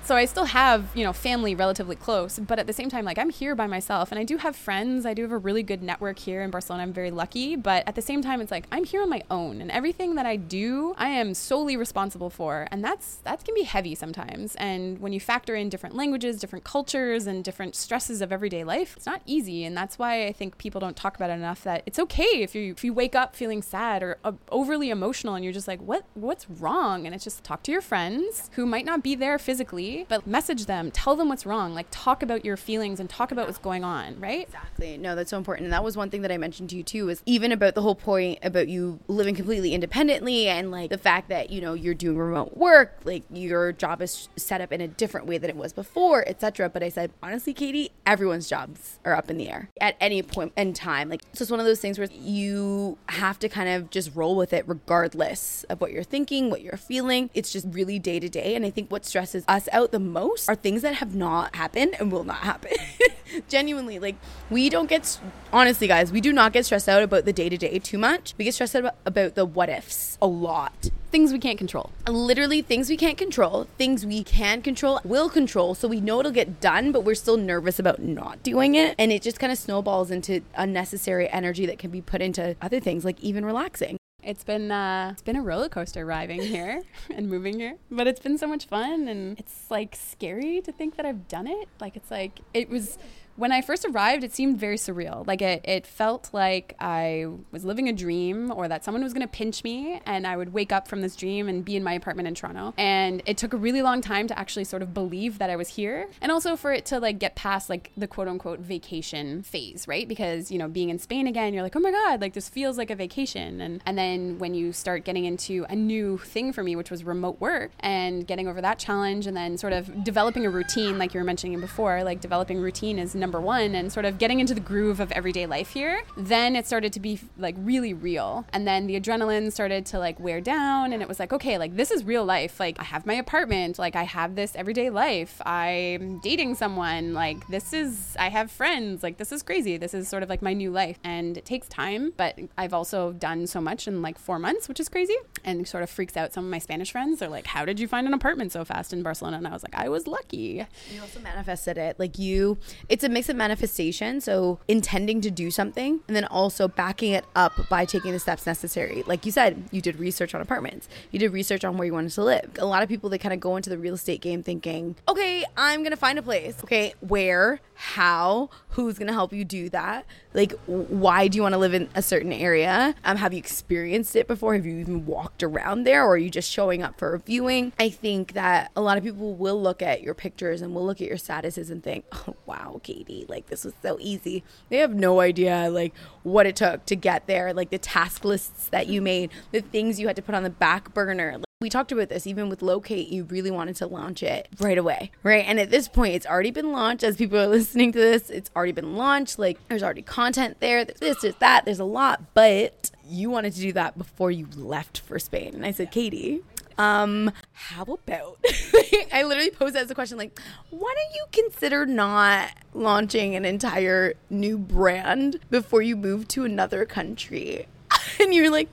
so 0.07 0.15
I 0.15 0.25
still 0.27 0.45
have, 0.45 0.89
you 0.95 1.03
know, 1.03 1.13
family 1.13 1.57
relatively 1.57 1.97
close, 1.97 2.39
but 2.39 2.61
at 2.61 2.69
the 2.69 2.73
same 2.73 2.89
time, 2.89 3.05
like 3.05 3.19
I'm 3.19 3.31
here 3.31 3.57
by 3.57 3.67
myself 3.67 4.13
and 4.13 4.21
I 4.21 4.23
do 4.23 4.37
have 4.37 4.55
friends. 4.55 5.05
I 5.05 5.15
do 5.15 5.23
have 5.23 5.33
a 5.33 5.39
really 5.39 5.65
good 5.65 5.83
network 5.83 6.21
here 6.21 6.43
in 6.43 6.51
Barcelona. 6.53 6.85
I'm 6.85 6.93
very 6.93 7.11
lucky, 7.11 7.57
but 7.57 7.83
at 7.89 7.97
the 7.97 8.03
same 8.03 8.23
time, 8.23 8.41
it's 8.41 8.53
like 8.53 8.67
I'm 8.71 8.85
here 8.85 9.03
on 9.03 9.11
my 9.11 9.23
own 9.33 9.61
and 9.61 9.69
everything 9.69 10.15
that 10.15 10.25
I 10.25 10.37
do, 10.37 10.95
I 10.97 11.09
am 11.09 11.35
solely 11.35 11.77
responsible 11.77 12.31
for. 12.31 12.69
And 12.71 12.85
that's, 12.85 13.17
that 13.25 13.45
can 13.45 13.53
be 13.57 13.65
heavy 13.65 13.97
sometimes. 13.97 14.55
And 14.55 15.01
when 15.01 15.13
you 15.13 15.19
factor 15.19 15.57
in 15.57 15.71
different 15.71 15.97
languages, 15.97 16.39
different 16.39 16.65
cultures, 16.65 17.27
and 17.27 17.43
different 17.43 17.75
stresses 17.75 18.23
of 18.23 18.31
everyday 18.31 18.63
life, 18.63 18.97
it's 18.97 19.07
not 19.07 19.23
easy. 19.27 19.65
And 19.65 19.77
that's 19.77 19.99
why 19.99 20.27
I 20.27 20.33
think 20.33 20.57
people 20.57 20.81
don't 20.81 20.97
talk 20.97 21.17
about 21.17 21.31
it 21.31 21.35
enough 21.35 21.65
that 21.65 21.83
it's 21.85 21.99
okay 21.99 22.43
if 22.43 22.55
you, 22.55 22.71
if 22.71 22.85
you 22.85 22.93
wake 22.93 23.17
up 23.17 23.35
feeling 23.35 23.61
sad 23.61 24.05
or 24.05 24.19
uh, 24.23 24.33
overly 24.51 24.89
emotional 24.91 25.35
and 25.35 25.45
you're 25.45 25.53
just 25.53 25.67
like, 25.67 25.81
what, 25.81 26.05
what's 26.15 26.49
wrong? 26.49 27.07
And 27.07 27.15
it's 27.15 27.25
just 27.25 27.43
talk 27.43 27.65
to 27.65 27.73
your 27.73 27.81
friends 27.81 28.51
who 28.53 28.67
might 28.67 28.85
not 28.85 29.03
be 29.03 29.17
there 29.17 29.37
physically 29.37 29.96
but 30.09 30.27
message 30.27 30.67
them, 30.67 30.91
tell 30.91 31.17
them 31.17 31.29
what's 31.29 31.47
wrong, 31.47 31.75
like 31.75 31.87
talk 31.91 32.23
about 32.23 32.45
your 32.45 32.57
feelings 32.57 33.01
and 33.01 33.09
talk 33.09 33.33
about 33.33 33.47
what's 33.47 33.59
going 33.59 33.85
on, 33.85 34.19
right? 34.21 34.43
Exactly. 34.43 34.99
No, 34.99 35.15
that's 35.15 35.31
so 35.31 35.39
important. 35.39 35.67
And 35.67 35.73
that 35.73 35.85
was 35.85 35.97
one 35.97 36.11
thing 36.11 36.23
that 36.23 36.33
I 36.33 36.37
mentioned 36.37 36.71
to 36.71 36.77
you 36.77 36.83
too 36.83 37.09
is 37.09 37.23
even 37.27 37.53
about 37.53 37.75
the 37.75 37.83
whole 37.83 37.95
point 37.95 38.39
about 38.43 38.69
you 38.69 39.01
living 39.09 39.35
completely 39.35 39.73
independently 39.73 40.49
and 40.49 40.71
like 40.71 40.91
the 40.91 40.99
fact 40.99 41.29
that, 41.29 41.51
you 41.51 41.61
know, 41.61 41.75
you're 41.75 41.95
doing 41.95 42.19
remote 42.19 42.57
work, 42.57 42.99
like 43.05 43.23
your 43.31 43.73
job 43.73 44.03
is 44.03 44.29
set 44.37 44.61
up 44.61 44.73
in 44.73 44.81
a 44.81 44.89
different 44.89 45.27
way 45.27 45.39
than 45.39 45.51
it 45.51 45.57
was 45.57 45.73
before, 45.73 46.27
etc. 46.29 46.69
But 46.69 46.83
I 46.83 46.89
said, 46.89 47.13
honestly, 47.23 47.55
Katie, 47.55 47.91
everyone's 48.05 48.49
jobs 48.49 48.99
are 49.05 49.15
up 49.15 49.31
in 49.31 49.39
the 49.39 49.49
air 49.49 49.71
at 49.81 49.97
any 50.01 50.23
point 50.23 50.53
in 50.57 50.73
time. 50.73 51.09
Like 51.09 51.23
it's 51.31 51.39
just 51.39 51.51
one 51.51 51.61
of 51.61 51.67
those 51.67 51.81
things 51.81 51.99
where 51.99 52.09
you 52.13 52.99
have 53.09 53.39
to 53.41 53.49
kind 53.49 53.69
of 53.69 53.91
just 53.91 54.15
roll 54.15 54.37
with 54.37 54.53
it 54.53 54.65
regardless 54.67 55.65
of 55.65 55.81
what 55.81 55.93
you're 55.93 56.03
thinking, 56.03 56.51
what 56.51 56.63
you're 56.63 56.77
feeling. 56.77 57.31
It's 57.35 57.53
just 57.53 57.67
really 57.71 57.99
day 57.99 58.21
to 58.21 58.29
day. 58.29 58.55
And 58.55 58.65
I 58.65 58.71
think 58.71 58.91
what 58.91 59.05
stresses 59.05 59.45
us 59.49 59.69
out 59.73 59.86
the 59.93 59.99
most 59.99 60.49
are 60.49 60.55
things 60.55 60.83
that 60.83 60.95
have 60.95 61.15
not 61.15 61.55
happened 61.57 61.97
and 61.99 62.11
will 62.11 62.25
not 62.25 62.39
happen. 62.39 62.73
Genuinely, 63.49 63.99
like 63.99 64.17
we 64.51 64.69
don't 64.69 64.89
get 64.89 65.19
honestly, 65.53 65.87
guys, 65.87 66.13
we 66.13 66.21
do 66.21 66.33
not 66.33 66.53
get 66.53 66.65
stressed 66.67 66.89
out 66.89 67.03
about 67.03 67.25
the 67.25 67.33
day 67.33 67.49
to 67.49 67.57
day 67.57 67.79
too 67.79 67.99
much. 67.99 68.35
We 68.39 68.45
get 68.45 68.55
stressed 68.55 68.77
out 68.77 68.81
about, 68.81 68.95
about 69.05 69.35
the 69.35 69.45
what 69.45 69.69
ifs 69.69 70.19
a 70.21 70.27
lot. 70.27 70.91
Things 71.11 71.33
we 71.33 71.39
can't 71.39 71.59
control. 71.59 71.91
Uh, 72.07 72.13
literally, 72.13 72.63
things 72.63 72.89
we 72.89 72.97
can't 72.97 73.17
control, 73.17 73.67
things 73.79 74.05
we 74.05 74.23
can 74.23 74.61
control, 74.61 75.01
will 75.05 75.31
control. 75.31 75.75
So 75.75 75.89
we 75.89 76.01
know 76.01 76.21
it'll 76.21 76.33
get 76.33 76.61
done, 76.61 76.93
but 76.93 77.05
we're 77.05 77.15
still 77.15 77.37
nervous 77.37 77.79
about 77.79 78.01
not 78.01 78.43
doing 78.43 78.75
it. 78.75 78.95
And 78.99 79.13
it 79.13 79.23
just 79.23 79.39
kind 79.39 79.53
of 79.53 79.59
snowballs 79.59 80.11
into 80.11 80.43
unnecessary 80.55 81.29
energy 81.31 81.65
that 81.67 81.79
can 81.79 81.91
be 81.91 82.03
put 82.03 82.21
into 82.21 82.57
other 82.61 82.81
things, 82.81 83.05
like 83.05 83.21
even 83.21 83.45
relaxing. 83.45 83.99
It's 84.27 84.43
been 84.43 84.73
uh, 84.73 85.11
it's 85.13 85.23
been 85.23 85.37
a 85.37 85.43
roller 85.43 85.69
coaster 85.69 86.03
arriving 86.03 86.43
here 86.55 86.83
and 87.15 87.31
moving 87.31 87.61
here, 87.61 87.77
but 87.93 88.09
it's 88.09 88.19
been 88.19 88.37
so 88.37 88.49
much 88.49 88.67
fun 88.67 89.07
and 89.07 89.39
it's 89.39 89.71
like 89.71 89.95
scary 89.95 90.61
to 90.63 90.73
think 90.73 90.97
that 90.97 91.07
I've 91.07 91.29
done 91.29 91.47
it. 91.47 91.69
Like 91.81 91.97
it's 91.97 92.11
like 92.11 92.41
it 92.53 92.69
was 92.69 92.99
when 93.37 93.53
I 93.53 93.61
first 93.61 93.85
arrived, 93.85 94.25
it 94.25 94.35
seemed 94.35 94.59
very 94.59 94.77
surreal. 94.77 95.27
Like 95.27 95.43
it, 95.43 95.61
it 95.65 95.87
felt 95.87 96.31
like 96.33 96.75
I 96.81 97.27
was 97.53 97.65
living 97.65 97.89
a 97.89 97.93
dream 97.93 98.51
or 98.51 98.67
that 98.69 98.85
someone 98.85 99.03
was 99.03 99.13
going 99.13 99.27
to 99.27 99.29
pinch 99.29 99.63
me 99.63 100.01
and 100.07 100.27
I 100.27 100.37
would 100.37 100.53
wake 100.53 100.73
up 100.73 100.89
from 100.89 101.03
this 101.03 101.15
dream 101.15 101.49
and 101.49 101.65
be 101.65 101.77
in 101.77 101.85
my 101.85 101.93
apartment 101.93 102.29
in 102.29 102.35
Toronto. 102.35 102.75
And 102.79 103.23
it 103.27 103.37
took 103.37 103.53
a 103.53 103.57
really 103.57 103.83
long 103.83 104.01
time 104.01 104.27
to 104.29 104.39
actually 104.39 104.65
sort 104.65 104.83
of 104.83 104.95
believe 104.95 105.39
that 105.39 105.51
I 105.51 105.57
was 105.57 105.69
here. 105.69 106.09
And 106.21 106.33
also 106.33 106.57
for 106.57 106.73
it 106.73 106.87
to 106.87 106.99
like 106.99 107.19
get 107.19 107.35
past 107.37 107.69
like 107.69 107.93
the 107.97 108.07
quote 108.07 108.29
unquote 108.29 108.61
vacation 108.61 109.43
phase, 109.43 109.87
right? 109.87 110.09
Because, 110.09 110.51
you 110.51 110.59
know, 110.59 110.69
being 110.69 110.89
in 110.89 110.99
Spain 110.99 111.27
again, 111.27 111.53
you're 111.53 111.63
like, 111.63 111.77
oh 111.77 111.81
my 111.81 111.91
God, 111.91 112.23
like 112.23 112.33
this 112.33 112.49
feels 112.49 112.79
like 112.79 112.91
a 112.91 112.97
vacation. 112.97 113.61
And, 113.61 113.83
and 113.85 113.99
then 113.99 114.39
when 114.39 114.55
you 114.55 114.73
start 114.73 115.05
getting 115.05 115.27
into 115.27 115.67
a 115.69 115.77
new 115.77 116.17
thing 116.19 116.53
for 116.53 116.63
me, 116.63 116.75
which 116.75 116.91
was 116.91 117.05
remote 117.05 117.39
work 117.39 117.73
and 117.81 118.27
getting 118.27 118.49
over 118.49 118.63
that 118.63 118.79
challenge 118.79 119.27
and 119.27 119.37
then 119.37 119.59
sort 119.59 119.75
of 119.75 120.05
developing 120.05 120.47
a 120.47 120.51
routine, 120.51 120.99
like 120.99 121.13
you 121.13 121.21
were 121.21 121.25
mentioning 121.25 121.61
before, 121.61 122.03
like 122.03 122.21
developing 122.21 122.59
routine 122.59 122.99
is 122.99 123.15
number 123.27 123.41
one 123.41 123.75
and 123.75 123.93
sort 123.93 124.07
of 124.07 124.19
getting 124.19 124.39
into 124.39 124.55
the 124.55 124.61
groove 124.61 125.01
of 125.01 125.11
everyday 125.11 125.47
life 125.47 125.71
here, 125.71 126.05
then 126.17 126.55
it 126.55 126.65
started 126.65 126.93
to 126.93 127.01
be 127.01 127.19
like 127.37 127.57
really 127.59 127.93
real. 127.93 128.47
And 128.53 128.69
then 128.69 128.87
the 128.87 129.01
adrenaline 129.01 129.51
started 129.51 129.85
to 129.87 129.99
like 129.99 130.21
wear 130.21 130.41
down 130.41 130.93
and 130.93 131.03
it 131.03 131.09
was 131.09 131.19
like, 131.19 131.33
okay, 131.33 131.59
like 131.59 131.75
this 131.75 131.91
is 131.91 132.05
real 132.05 132.25
life. 132.25 132.61
Like 132.61 132.79
I 132.79 132.85
have 132.85 133.05
my 133.05 133.15
apartment, 133.15 133.81
like 133.81 133.97
I 133.97 134.05
have 134.05 134.37
this 134.37 134.55
everyday 134.55 134.91
life. 134.91 135.43
I'm 135.45 136.21
dating 136.21 136.55
someone, 136.55 137.15
like 137.15 137.45
this 137.49 137.73
is, 137.73 138.17
I 138.17 138.29
have 138.29 138.49
friends, 138.49 139.03
like 139.03 139.17
this 139.17 139.33
is 139.33 139.43
crazy. 139.43 139.77
This 139.77 139.93
is 139.93 140.07
sort 140.07 140.23
of 140.23 140.29
like 140.29 140.41
my 140.41 140.53
new 140.53 140.71
life. 140.71 141.01
And 141.03 141.37
it 141.37 141.45
takes 141.45 141.67
time, 141.67 142.13
but 142.17 142.39
I've 142.57 142.73
also 142.73 143.11
done 143.11 143.49
so 143.49 143.61
much 143.61 143.89
in 143.89 144.03
like 144.03 144.19
four 144.19 144.39
months, 144.39 144.69
which 144.69 144.79
is 144.79 144.89
crazy 144.89 145.17
and 145.43 145.67
sort 145.67 145.83
of 145.83 145.91
freaks 145.91 146.17
out 146.17 146.33
some 146.33 146.45
of 146.45 146.51
my 146.53 146.61
Spanish 146.61 146.93
friends. 146.93 147.19
They're 147.19 147.29
like, 147.29 147.49
how 147.49 147.65
did 147.65 147.81
you 147.81 147.89
find 147.89 148.07
an 148.07 148.15
apartment 148.15 148.53
so 148.53 148.65
fast 148.65 148.93
in 148.93 149.03
Barcelona? 149.03 149.39
And 149.39 149.49
I 149.49 149.51
was 149.51 149.65
like, 149.65 149.75
I 149.75 149.89
was 149.89 150.07
lucky. 150.07 150.65
You 150.93 151.01
also 151.01 151.19
manifested 151.19 151.77
it. 151.77 151.99
Like 151.99 152.21
you, 152.21 152.59
it's 152.89 153.03
a 153.03 153.09
mix 153.17 153.31
of 153.31 153.37
manifestation. 153.37 154.21
So 154.21 154.59
intending 154.69 155.23
to 155.23 155.31
do 155.31 155.51
something 155.51 156.01
and 156.07 156.15
then 156.15 156.27
also 156.27 156.69
backing 156.69 157.13
it 157.13 157.25
up 157.35 157.53
by 157.71 157.87
taking 157.87 158.13
the 158.13 158.19
steps 158.19 158.45
necessary. 158.47 159.03
Like 159.07 159.25
you 159.25 159.33
said, 159.33 159.65
you 159.71 159.81
did 159.81 159.99
research 159.99 160.35
on 160.35 160.43
apartments, 160.43 160.87
you 161.11 161.19
did 161.19 161.33
research 161.33 161.65
on 161.65 161.79
where 161.79 161.87
you 161.87 161.95
wanted 161.95 162.13
to 162.13 162.25
live. 162.25 162.51
A 162.59 162.67
lot 162.67 162.83
of 162.83 162.91
people, 162.91 163.09
they 163.09 163.17
kind 163.17 163.33
of 163.33 163.41
go 163.41 163.57
into 163.57 163.71
the 163.71 163.79
real 163.79 163.95
estate 163.95 164.21
game 164.21 164.43
thinking, 164.43 164.97
okay, 165.09 165.45
I'm 165.57 165.81
going 165.81 165.93
to 165.93 165.97
find 165.97 166.19
a 166.19 166.23
place. 166.23 166.57
Okay, 166.63 166.93
where, 167.01 167.61
how, 167.75 168.51
who's 168.71 168.99
going 168.99 169.09
to 169.09 169.15
help 169.15 169.33
you 169.33 169.45
do 169.45 169.71
that? 169.71 170.05
Like, 170.35 170.53
why 170.67 171.29
do 171.29 171.37
you 171.37 171.43
want 171.43 171.55
to 171.55 171.59
live 171.59 171.73
in 171.73 171.89
a 171.95 172.03
certain 172.03 172.33
area? 172.33 172.95
Um, 173.05 173.17
have 173.17 173.33
you 173.33 173.39
experienced 173.39 174.15
it 174.15 174.29
before? 174.29 174.55
Have 174.55 174.67
you 174.67 174.77
even 174.77 175.07
walked 175.07 175.43
around 175.43 175.85
there 175.85 176.05
or 176.05 176.11
are 176.11 176.19
you 176.19 176.29
just 176.29 176.51
showing 176.51 176.83
up 176.83 176.99
for 176.99 177.15
a 177.15 177.19
viewing? 177.19 177.73
I 177.79 177.89
think 177.89 178.35
that 178.35 178.71
a 178.77 178.83
lot 178.83 178.99
of 178.99 179.05
people 179.05 179.35
will 179.35 179.61
look 179.61 179.81
at 179.81 180.03
your 180.03 180.13
pictures 180.13 180.61
and 180.61 180.75
will 180.75 180.85
look 180.85 181.01
at 181.01 181.09
your 181.09 181.17
statuses 181.17 181.71
and 181.71 181.83
think, 181.83 182.05
oh, 182.13 182.37
wow, 182.45 182.81
Katie, 182.83 183.06
like 183.29 183.47
this 183.47 183.65
was 183.65 183.75
so 183.83 183.97
easy. 184.01 184.45
They 184.69 184.79
have 184.79 184.95
no 184.95 185.21
idea 185.21 185.69
like 185.71 185.95
what 186.23 186.47
it 186.47 186.57
took 186.57 186.85
to 186.87 186.97
get 186.97 187.27
there, 187.27 187.53
like 187.53 187.71
the 187.71 187.79
task 187.79 188.25
lists 188.25 188.69
that 188.69 188.87
you 188.87 189.01
made, 189.03 189.31
the 189.53 189.61
things 189.61 190.01
you 190.01 190.07
had 190.07 190.17
to 190.17 190.23
put 190.23 190.35
on 190.35 190.43
the 190.43 190.51
back 190.51 190.93
burner. 190.95 191.41
We 191.61 191.71
talked 191.71 191.91
about 191.91 192.11
this 192.11 192.27
even 192.27 192.51
with 192.51 192.61
Locate, 192.61 193.09
you 193.09 193.25
really 193.25 193.51
wanted 193.51 193.77
to 193.77 193.87
launch 193.87 194.23
it 194.23 194.47
right 194.61 194.77
away, 194.77 195.11
right? 195.23 195.43
And 195.47 195.59
at 195.59 195.71
this 195.71 195.89
point, 195.89 196.15
it's 196.15 196.27
already 196.27 196.51
been 196.51 196.71
launched. 196.71 197.03
As 197.03 197.17
people 197.17 197.39
are 197.39 197.47
listening 197.47 197.93
to 197.93 197.99
this, 197.99 198.29
it's 198.29 198.51
already 198.55 198.73
been 198.73 198.95
launched. 198.95 199.39
Like, 199.39 199.59
there's 199.69 199.83
already 199.83 200.03
content 200.03 200.59
there, 200.61 200.85
there's 200.85 201.01
this, 201.01 201.23
there's 201.23 201.37
that, 201.37 201.65
there's 201.65 201.79
a 201.79 201.85
lot, 201.85 202.35
but 202.35 202.91
you 203.09 203.31
wanted 203.31 203.55
to 203.55 203.61
do 203.61 203.73
that 203.73 203.97
before 203.97 204.31
you 204.31 204.49
left 204.55 204.99
for 204.99 205.19
Spain. 205.19 205.55
And 205.55 205.65
I 205.65 205.71
said, 205.71 205.91
Katie, 205.91 206.43
um, 206.79 207.33
how 207.53 207.83
about 207.83 208.39
I 209.13 209.23
literally 209.25 209.51
posed 209.51 209.77
as 209.77 209.91
a 209.91 209.95
question 209.95 210.19
like, 210.19 210.39
why 210.71 210.95
don't 210.95 211.15
you 211.15 211.25
consider 211.33 211.87
not 211.87 212.51
launching 212.75 213.35
an 213.35 213.45
entire 213.45 214.15
new 214.31 214.59
brand 214.59 215.41
before 215.51 215.83
you 215.83 215.97
move 215.97 216.29
to 216.29 216.45
another 216.45 216.85
country? 216.85 217.67
and 218.21 218.35
you're 218.35 218.51
like, 218.51 218.69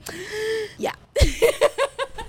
yeah. 0.78 0.94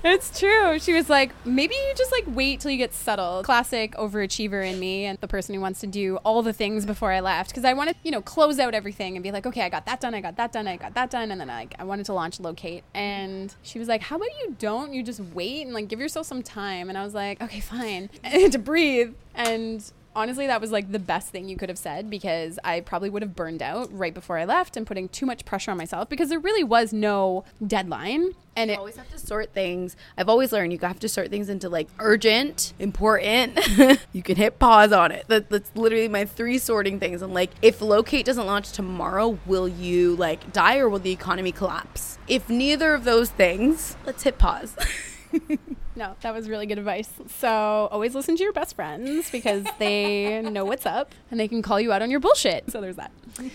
It's 0.06 0.40
true. 0.40 0.78
She 0.78 0.94
was 0.94 1.10
like, 1.10 1.34
maybe 1.48 1.74
you 1.74 1.94
just 1.98 2.12
like 2.12 2.26
wait 2.28 2.60
till 2.60 2.70
you 2.70 2.78
get 2.78 2.94
settled. 2.94 3.44
Classic 3.44 3.92
overachiever 3.96 4.64
in 4.64 4.80
me 4.80 5.06
and 5.06 5.18
the 5.20 5.28
person 5.28 5.56
who 5.56 5.62
wants 5.62 5.80
to 5.80 5.88
do 5.88 6.18
all 6.18 6.44
the 6.44 6.54
things 6.54 6.86
before 6.86 7.12
I 7.12 7.22
left. 7.22 7.50
Because 7.50 7.66
I 7.66 7.74
want 7.74 7.90
to, 7.90 7.96
you 8.04 8.12
know, 8.12 8.22
close 8.22 8.60
out 8.60 8.76
everything 8.76 9.16
and 9.16 9.24
be 9.24 9.32
like, 9.32 9.48
okay, 9.48 9.62
I 9.62 9.70
got 9.70 9.88
that 9.88 10.00
done, 10.00 10.14
I 10.14 10.22
got 10.22 10.38
that 10.38 10.52
done, 10.52 10.68
I 10.68 10.78
got 10.78 10.94
that 10.94 11.10
done. 11.10 11.32
And 11.32 11.42
then 11.42 11.48
like 11.48 11.74
I 11.80 11.86
wanted 11.86 12.06
to 12.06 12.14
launch 12.14 12.40
Locate. 12.40 12.84
And 12.94 13.56
she 13.64 13.80
was 13.80 13.88
like, 13.88 14.04
how 14.04 14.18
about 14.18 14.30
you 14.44 14.56
don't? 14.60 14.94
You 14.94 15.02
just 15.02 15.22
wait 15.22 15.64
and 15.64 15.74
like 15.74 15.88
give 15.88 16.00
yourself 16.00 16.28
some 16.28 16.44
time. 16.44 16.88
And 16.90 17.00
I 17.00 17.04
was 17.04 17.16
like, 17.16 17.42
okay, 17.42 17.60
fine. 17.60 18.12
to 18.52 18.60
breathe. 18.60 19.16
And 19.34 19.92
honestly, 20.16 20.48
that 20.48 20.62
was 20.62 20.72
like 20.72 20.92
the 20.92 21.00
best 21.00 21.30
thing 21.30 21.50
you 21.50 21.58
could 21.58 21.70
have 21.70 21.78
said 21.78 22.10
because 22.10 22.58
I 22.64 22.80
probably 22.80 23.10
would 23.10 23.22
have 23.22 23.36
burned 23.36 23.62
out 23.62 23.90
right 23.92 24.14
before 24.14 24.38
I 24.38 24.46
left 24.46 24.78
and 24.78 24.88
putting 24.88 25.10
too 25.10 25.26
much 25.26 25.46
pressure 25.46 25.72
on 25.72 25.78
myself 25.78 26.10
because 26.10 26.30
there 26.30 26.40
really 26.40 26.64
was 26.64 26.94
no 26.94 27.44
deadline. 27.66 28.34
And 28.56 28.70
you 28.70 28.76
it 28.76 28.80
always 28.80 28.96
have 28.96 29.10
to 29.12 29.20
sort 29.20 29.54
things. 29.54 29.98
I've 30.18 30.30
always 30.30 30.54
learned 30.54 30.72
you 30.72 30.80
have 30.80 31.00
to 31.00 31.10
sort 31.10 31.30
things 31.30 31.50
into 31.50 31.68
like 31.68 31.88
urgent, 32.00 32.74
important. 32.80 33.60
you 34.14 34.24
can 34.24 34.38
hit 34.38 34.60
pause 34.60 34.94
on 34.94 35.12
it. 35.12 35.26
That, 35.28 35.50
that's 35.50 35.72
literally 35.76 36.08
my 36.08 36.26
three 36.26 36.58
sorting 36.58 37.00
things. 37.00 37.22
And 37.22 37.34
like, 37.34 37.52
if 37.62 37.82
Locate 37.82 38.26
doesn't 38.26 38.46
launch 38.46 38.72
tomorrow, 38.72 39.38
will 39.46 39.68
you 39.68 40.16
like 40.16 40.54
die 40.54 40.78
or 40.78 40.88
will 40.88 41.00
the 41.00 41.12
economy 41.12 41.52
collapse? 41.52 42.18
If 42.28 42.50
neither 42.50 42.94
of 42.94 43.04
those 43.04 43.30
things, 43.30 43.98
let's 44.06 44.24
hit 44.24 44.38
pause. 44.38 44.76
No, 45.96 46.16
that 46.22 46.34
was 46.34 46.50
really 46.50 46.66
good 46.66 46.78
advice. 46.78 47.10
So 47.38 47.50
always 47.50 48.16
listen 48.16 48.36
to 48.36 48.44
your 48.44 48.54
best 48.54 48.76
friends 48.76 49.30
because 49.30 49.66
they 49.80 50.42
know 50.52 50.66
what's 50.66 50.86
up 50.86 51.14
and 51.32 51.40
they 51.40 51.48
can 51.48 51.62
call 51.62 51.80
you 51.80 51.94
out 51.94 52.02
on 52.02 52.12
your 52.12 52.20
bullshit. 52.20 52.70
So 52.72 52.82
there's 52.82 52.98
that. 52.98 53.12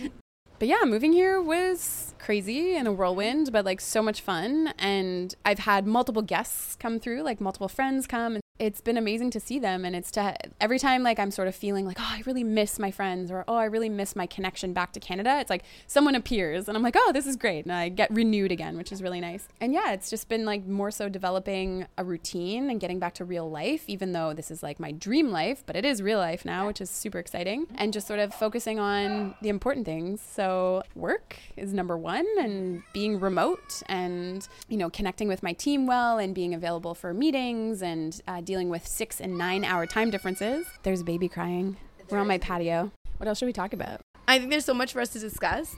But 0.60 0.68
yeah, 0.68 0.84
moving 0.84 1.14
here 1.14 1.40
was 1.40 2.14
crazy 2.18 2.76
and 2.76 2.86
a 2.86 2.92
whirlwind, 2.92 3.50
but 3.50 3.64
like 3.64 3.80
so 3.80 4.02
much 4.02 4.20
fun. 4.20 4.74
And 4.78 5.34
I've 5.42 5.60
had 5.60 5.86
multiple 5.86 6.20
guests 6.20 6.76
come 6.76 7.00
through, 7.00 7.22
like 7.22 7.40
multiple 7.40 7.66
friends 7.66 8.06
come. 8.06 8.34
And 8.34 8.42
it's 8.60 8.82
been 8.82 8.98
amazing 8.98 9.30
to 9.30 9.40
see 9.40 9.58
them. 9.58 9.86
And 9.86 9.96
it's 9.96 10.10
to 10.12 10.36
every 10.60 10.78
time 10.78 11.02
like 11.02 11.18
I'm 11.18 11.30
sort 11.30 11.48
of 11.48 11.54
feeling 11.54 11.86
like, 11.86 11.96
oh, 11.98 12.06
I 12.06 12.22
really 12.26 12.44
miss 12.44 12.78
my 12.78 12.90
friends 12.90 13.30
or 13.30 13.42
oh, 13.48 13.56
I 13.56 13.64
really 13.64 13.88
miss 13.88 14.14
my 14.14 14.26
connection 14.26 14.74
back 14.74 14.92
to 14.92 15.00
Canada. 15.00 15.38
It's 15.40 15.48
like 15.48 15.64
someone 15.86 16.14
appears 16.14 16.68
and 16.68 16.76
I'm 16.76 16.82
like, 16.82 16.94
oh, 16.96 17.10
this 17.12 17.26
is 17.26 17.36
great. 17.36 17.64
And 17.64 17.72
I 17.72 17.88
get 17.88 18.10
renewed 18.12 18.52
again, 18.52 18.76
which 18.76 18.92
is 18.92 19.02
really 19.02 19.20
nice. 19.20 19.48
And 19.62 19.72
yeah, 19.72 19.92
it's 19.92 20.10
just 20.10 20.28
been 20.28 20.44
like 20.44 20.66
more 20.66 20.90
so 20.90 21.08
developing 21.08 21.86
a 21.96 22.04
routine 22.04 22.68
and 22.68 22.78
getting 22.78 22.98
back 22.98 23.14
to 23.14 23.24
real 23.24 23.50
life, 23.50 23.84
even 23.88 24.12
though 24.12 24.34
this 24.34 24.50
is 24.50 24.62
like 24.62 24.78
my 24.78 24.92
dream 24.92 25.30
life, 25.30 25.64
but 25.64 25.74
it 25.74 25.86
is 25.86 26.02
real 26.02 26.18
life 26.18 26.44
now, 26.44 26.66
which 26.66 26.82
is 26.82 26.90
super 26.90 27.18
exciting. 27.18 27.66
And 27.76 27.94
just 27.94 28.06
sort 28.06 28.20
of 28.20 28.34
focusing 28.34 28.78
on 28.78 29.34
the 29.40 29.48
important 29.48 29.86
things. 29.86 30.20
So 30.20 30.82
work 30.94 31.36
is 31.56 31.72
number 31.72 31.96
one 31.96 32.26
and 32.38 32.82
being 32.92 33.20
remote 33.20 33.82
and, 33.86 34.46
you 34.68 34.76
know, 34.76 34.90
connecting 34.90 35.28
with 35.28 35.42
my 35.42 35.54
team 35.54 35.86
well 35.86 36.18
and 36.18 36.34
being 36.34 36.52
available 36.52 36.94
for 36.94 37.14
meetings 37.14 37.80
and 37.80 38.20
uh, 38.28 38.42
dealing 38.50 38.68
with 38.68 38.84
six 38.84 39.20
and 39.20 39.38
nine 39.38 39.62
hour 39.62 39.86
time 39.86 40.10
differences. 40.10 40.66
There's 40.82 41.02
a 41.02 41.04
baby 41.04 41.28
crying. 41.28 41.76
We're 42.08 42.18
on 42.18 42.26
my 42.26 42.38
patio. 42.38 42.90
What 43.18 43.28
else 43.28 43.38
should 43.38 43.46
we 43.46 43.52
talk 43.52 43.72
about? 43.72 44.00
I 44.26 44.38
think 44.38 44.50
there's 44.50 44.64
so 44.64 44.74
much 44.74 44.92
for 44.92 45.00
us 45.00 45.10
to 45.10 45.20
discuss. 45.20 45.76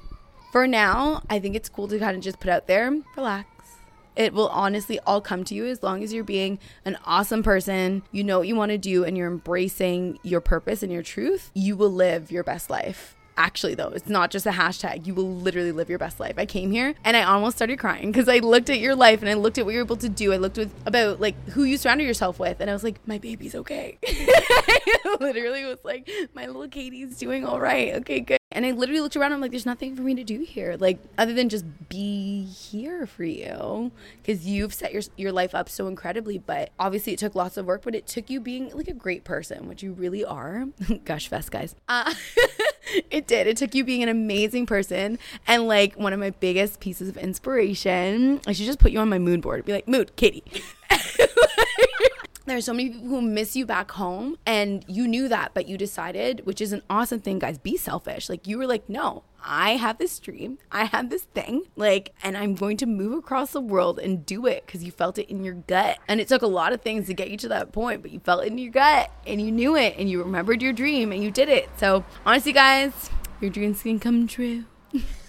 For 0.53 0.67
now, 0.67 1.23
I 1.29 1.39
think 1.39 1.55
it's 1.55 1.69
cool 1.69 1.87
to 1.89 1.99
kind 1.99 2.17
of 2.17 2.23
just 2.23 2.41
put 2.41 2.49
out 2.49 2.69
there, 2.69 2.91
relax. 3.15 3.47
It 4.17 4.33
will 4.33 4.49
honestly 4.49 4.99
all 5.01 5.21
come 5.21 5.45
to 5.45 5.55
you 5.55 5.67
as 5.67 5.83
long 5.83 6.03
as 6.03 6.15
you're 6.15 6.25
being 6.25 6.59
an 6.87 6.97
awesome 7.05 7.43
person, 7.43 8.05
you 8.11 8.25
know 8.25 8.39
what 8.39 8.49
you 8.49 8.57
want 8.57 8.71
to 8.71 8.79
do, 8.79 9.05
and 9.05 9.19
you're 9.19 9.31
embracing 9.31 10.19
your 10.23 10.41
purpose 10.41 10.83
and 10.83 10.91
your 10.91 11.03
truth. 11.03 11.51
You 11.53 11.77
will 11.77 11.93
live 11.93 12.33
your 12.33 12.43
best 12.43 12.71
life. 12.71 13.17
Actually, 13.37 13.75
though, 13.75 13.89
it's 13.89 14.09
not 14.09 14.31
just 14.31 14.45
a 14.45 14.51
hashtag. 14.51 15.07
You 15.07 15.15
will 15.15 15.29
literally 15.29 15.73
live 15.73 15.89
your 15.89 15.99
best 15.99 16.21
life. 16.21 16.35
I 16.37 16.45
came 16.45 16.71
here 16.71 16.95
and 17.03 17.17
I 17.17 17.23
almost 17.23 17.57
started 17.57 17.79
crying 17.79 18.13
because 18.13 18.29
I 18.29 18.39
looked 18.39 18.69
at 18.69 18.79
your 18.79 18.95
life 18.95 19.21
and 19.21 19.31
I 19.31 19.35
looked 19.35 19.57
at 19.57 19.65
what 19.65 19.73
you're 19.73 19.85
able 19.85 19.97
to 19.97 20.09
do. 20.09 20.33
I 20.33 20.37
looked 20.37 20.59
with 20.59 20.73
about 20.85 21.21
like 21.21 21.35
who 21.51 21.65
you 21.65 21.79
surrounded 21.79 22.05
yourself 22.05 22.39
with, 22.39 22.61
and 22.61 22.69
I 22.69 22.73
was 22.73 22.85
like, 22.85 22.97
my 23.07 23.19
baby's 23.19 23.55
okay. 23.55 23.99
Was 25.73 25.85
like, 25.85 26.11
my 26.35 26.47
little 26.47 26.69
Katie's 26.69 27.19
doing 27.19 27.45
all 27.45 27.61
right. 27.61 27.95
Okay, 27.97 28.21
good. 28.21 28.39
And 28.51 28.67
I 28.67 28.73
literally 28.73 29.01
looked 29.01 29.17
around. 29.17 29.33
I'm 29.33 29.41
like, 29.41 29.51
there's 29.51 29.65
nothing 29.65 29.97
for 29.97 30.03
me 30.03 30.15
to 30.15 30.25
do 30.25 30.41
here, 30.41 30.77
like 30.79 30.99
other 31.17 31.33
than 31.33 31.49
just 31.49 31.65
be 31.89 32.45
here 32.45 33.07
for 33.07 33.25
you, 33.25 33.91
because 34.23 34.47
you've 34.47 34.75
set 34.75 34.93
your 34.93 35.03
your 35.17 35.33
life 35.33 35.55
up 35.55 35.71
so 35.71 35.87
incredibly. 35.87 36.37
But 36.39 36.71
obviously, 36.79 37.15
it 37.15 37.19
took 37.19 37.35
lots 37.35 37.57
of 37.57 37.65
work. 37.65 37.83
But 37.83 37.95
it 37.95 38.07
took 38.07 38.29
you 38.29 38.41
being 38.41 38.71
like 38.77 38.89
a 38.89 38.95
great 38.95 39.25
person, 39.25 39.69
which 39.69 39.83
you 39.83 39.93
really 39.93 40.25
are. 40.25 40.67
Gush 41.05 41.29
fest, 41.29 41.51
guys. 41.51 41.75
Uh, 41.89 42.13
it 43.11 43.27
did. 43.27 43.47
It 43.47 43.57
took 43.57 43.75
you 43.75 43.85
being 43.85 44.03
an 44.03 44.09
amazing 44.09 44.67
person 44.67 45.19
and 45.47 45.67
like 45.67 45.95
one 45.95 46.13
of 46.13 46.21
my 46.21 46.31
biggest 46.31 46.81
pieces 46.81 47.09
of 47.09 47.17
inspiration. 47.17 48.41
I 48.47 48.53
should 48.53 48.67
just 48.67 48.79
put 48.79 48.93
you 48.93 48.99
on 48.99 49.09
my 49.09 49.19
mood 49.19 49.41
board. 49.41 49.65
Be 49.65 49.73
like, 49.73 49.89
mood, 49.89 50.15
Katie. 50.17 50.45
there's 52.47 52.65
so 52.65 52.73
many 52.73 52.91
people 52.91 53.09
who 53.09 53.23
miss 53.23 53.57
you 53.57 53.65
back 53.67 53.91
home 53.93 54.37
and 54.47 54.85
you 54.89 55.07
knew 55.07 55.29
that 55.29 55.53
but 55.55 55.69
you 55.69 55.79
decided 55.79 56.45
which 56.45 56.61
is 56.61 56.73
an 56.73 56.83
awesome 56.91 57.21
thing 57.21 57.39
guys 57.39 57.59
be 57.59 57.77
selfish 57.77 58.29
like 58.29 58.47
you 58.47 58.59
were 58.59 58.67
like 58.67 58.89
no 58.89 59.23
I 59.45 59.73
have 59.73 59.99
this 59.99 60.19
dream. 60.19 60.59
I 60.71 60.85
have 60.85 61.11
this 61.11 61.25
thing, 61.25 61.65
like, 61.75 62.15
and 62.23 62.37
I'm 62.37 62.55
going 62.55 62.77
to 62.79 62.87
move 62.87 63.19
across 63.19 63.53
the 63.53 63.61
world 63.61 63.99
and 63.99 64.25
do 64.25 64.47
it 64.47 64.65
because 64.65 64.85
you 64.85 64.93
felt 64.93 65.19
it 65.19 65.29
in 65.29 65.43
your 65.43 65.55
gut. 65.55 65.99
And 66.07 66.21
it 66.21 66.29
took 66.29 66.43
a 66.43 66.47
lot 66.47 66.73
of 66.73 66.81
things 66.81 67.07
to 67.09 67.15
get 67.15 67.31
you 67.31 67.37
to 67.39 67.49
that 67.49 67.73
point, 67.73 68.03
but 68.03 68.13
you 68.13 68.21
felt 68.21 68.45
it 68.45 68.53
in 68.53 68.59
your 68.59 68.71
gut 68.71 69.11
and 69.27 69.41
you 69.41 69.51
knew 69.51 69.77
it 69.77 69.97
and 69.99 70.09
you 70.09 70.23
remembered 70.23 70.63
your 70.63 70.73
dream 70.73 71.13
and 71.13 71.23
you 71.23 71.31
did 71.31 71.49
it. 71.49 71.69
So, 71.77 72.05
honestly, 72.25 72.53
guys, 72.53 73.11
your 73.41 73.51
dreams 73.51 73.83
can 73.83 73.99
come 73.99 74.27
true. 74.27 74.65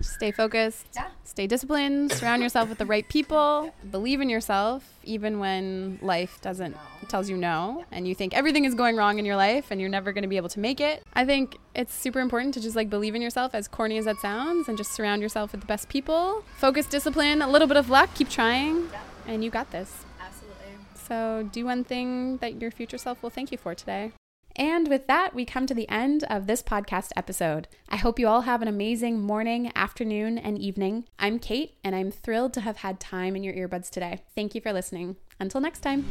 Stay 0.00 0.30
focused. 0.30 0.86
Yeah. 0.94 1.08
Stay 1.24 1.46
disciplined. 1.46 2.12
Surround 2.12 2.42
yourself 2.42 2.68
with 2.68 2.78
the 2.78 2.86
right 2.86 3.08
people. 3.08 3.74
Believe 3.90 4.20
in 4.20 4.28
yourself, 4.28 4.84
even 5.04 5.38
when 5.38 5.98
life 6.02 6.40
doesn't 6.40 6.76
tells 7.08 7.30
you 7.30 7.36
no, 7.36 7.84
and 7.90 8.06
you 8.06 8.14
think 8.14 8.34
everything 8.34 8.64
is 8.64 8.74
going 8.74 8.96
wrong 8.96 9.18
in 9.18 9.24
your 9.24 9.36
life, 9.36 9.70
and 9.70 9.80
you're 9.80 9.90
never 9.90 10.12
going 10.12 10.22
to 10.22 10.28
be 10.28 10.36
able 10.36 10.48
to 10.50 10.60
make 10.60 10.80
it. 10.80 11.02
I 11.14 11.24
think 11.24 11.56
it's 11.74 11.94
super 11.94 12.20
important 12.20 12.54
to 12.54 12.60
just 12.60 12.76
like 12.76 12.90
believe 12.90 13.14
in 13.14 13.22
yourself, 13.22 13.54
as 13.54 13.68
corny 13.68 13.98
as 13.98 14.04
that 14.04 14.18
sounds, 14.18 14.68
and 14.68 14.76
just 14.76 14.92
surround 14.92 15.22
yourself 15.22 15.52
with 15.52 15.60
the 15.60 15.66
best 15.66 15.88
people. 15.88 16.44
Focus, 16.56 16.86
discipline, 16.86 17.42
a 17.42 17.48
little 17.48 17.68
bit 17.68 17.76
of 17.76 17.88
luck. 17.90 18.10
Keep 18.14 18.28
trying, 18.28 18.88
yeah. 18.92 19.00
and 19.26 19.42
you 19.42 19.50
got 19.50 19.70
this. 19.70 20.04
Absolutely. 20.20 20.72
So 20.94 21.48
do 21.50 21.64
one 21.64 21.84
thing 21.84 22.36
that 22.38 22.60
your 22.60 22.70
future 22.70 22.98
self 22.98 23.22
will 23.22 23.30
thank 23.30 23.50
you 23.50 23.58
for 23.58 23.74
today. 23.74 24.12
And 24.58 24.88
with 24.88 25.06
that, 25.06 25.34
we 25.34 25.44
come 25.44 25.66
to 25.66 25.74
the 25.74 25.88
end 25.88 26.24
of 26.24 26.48
this 26.48 26.62
podcast 26.62 27.10
episode. 27.16 27.68
I 27.88 27.96
hope 27.96 28.18
you 28.18 28.26
all 28.26 28.40
have 28.40 28.60
an 28.60 28.66
amazing 28.66 29.20
morning, 29.20 29.70
afternoon, 29.76 30.36
and 30.36 30.58
evening. 30.58 31.04
I'm 31.16 31.38
Kate, 31.38 31.76
and 31.84 31.94
I'm 31.94 32.10
thrilled 32.10 32.54
to 32.54 32.62
have 32.62 32.78
had 32.78 32.98
time 32.98 33.36
in 33.36 33.44
your 33.44 33.54
earbuds 33.54 33.88
today. 33.88 34.22
Thank 34.34 34.56
you 34.56 34.60
for 34.60 34.72
listening. 34.72 35.16
Until 35.38 35.60
next 35.60 35.80
time. 35.80 36.04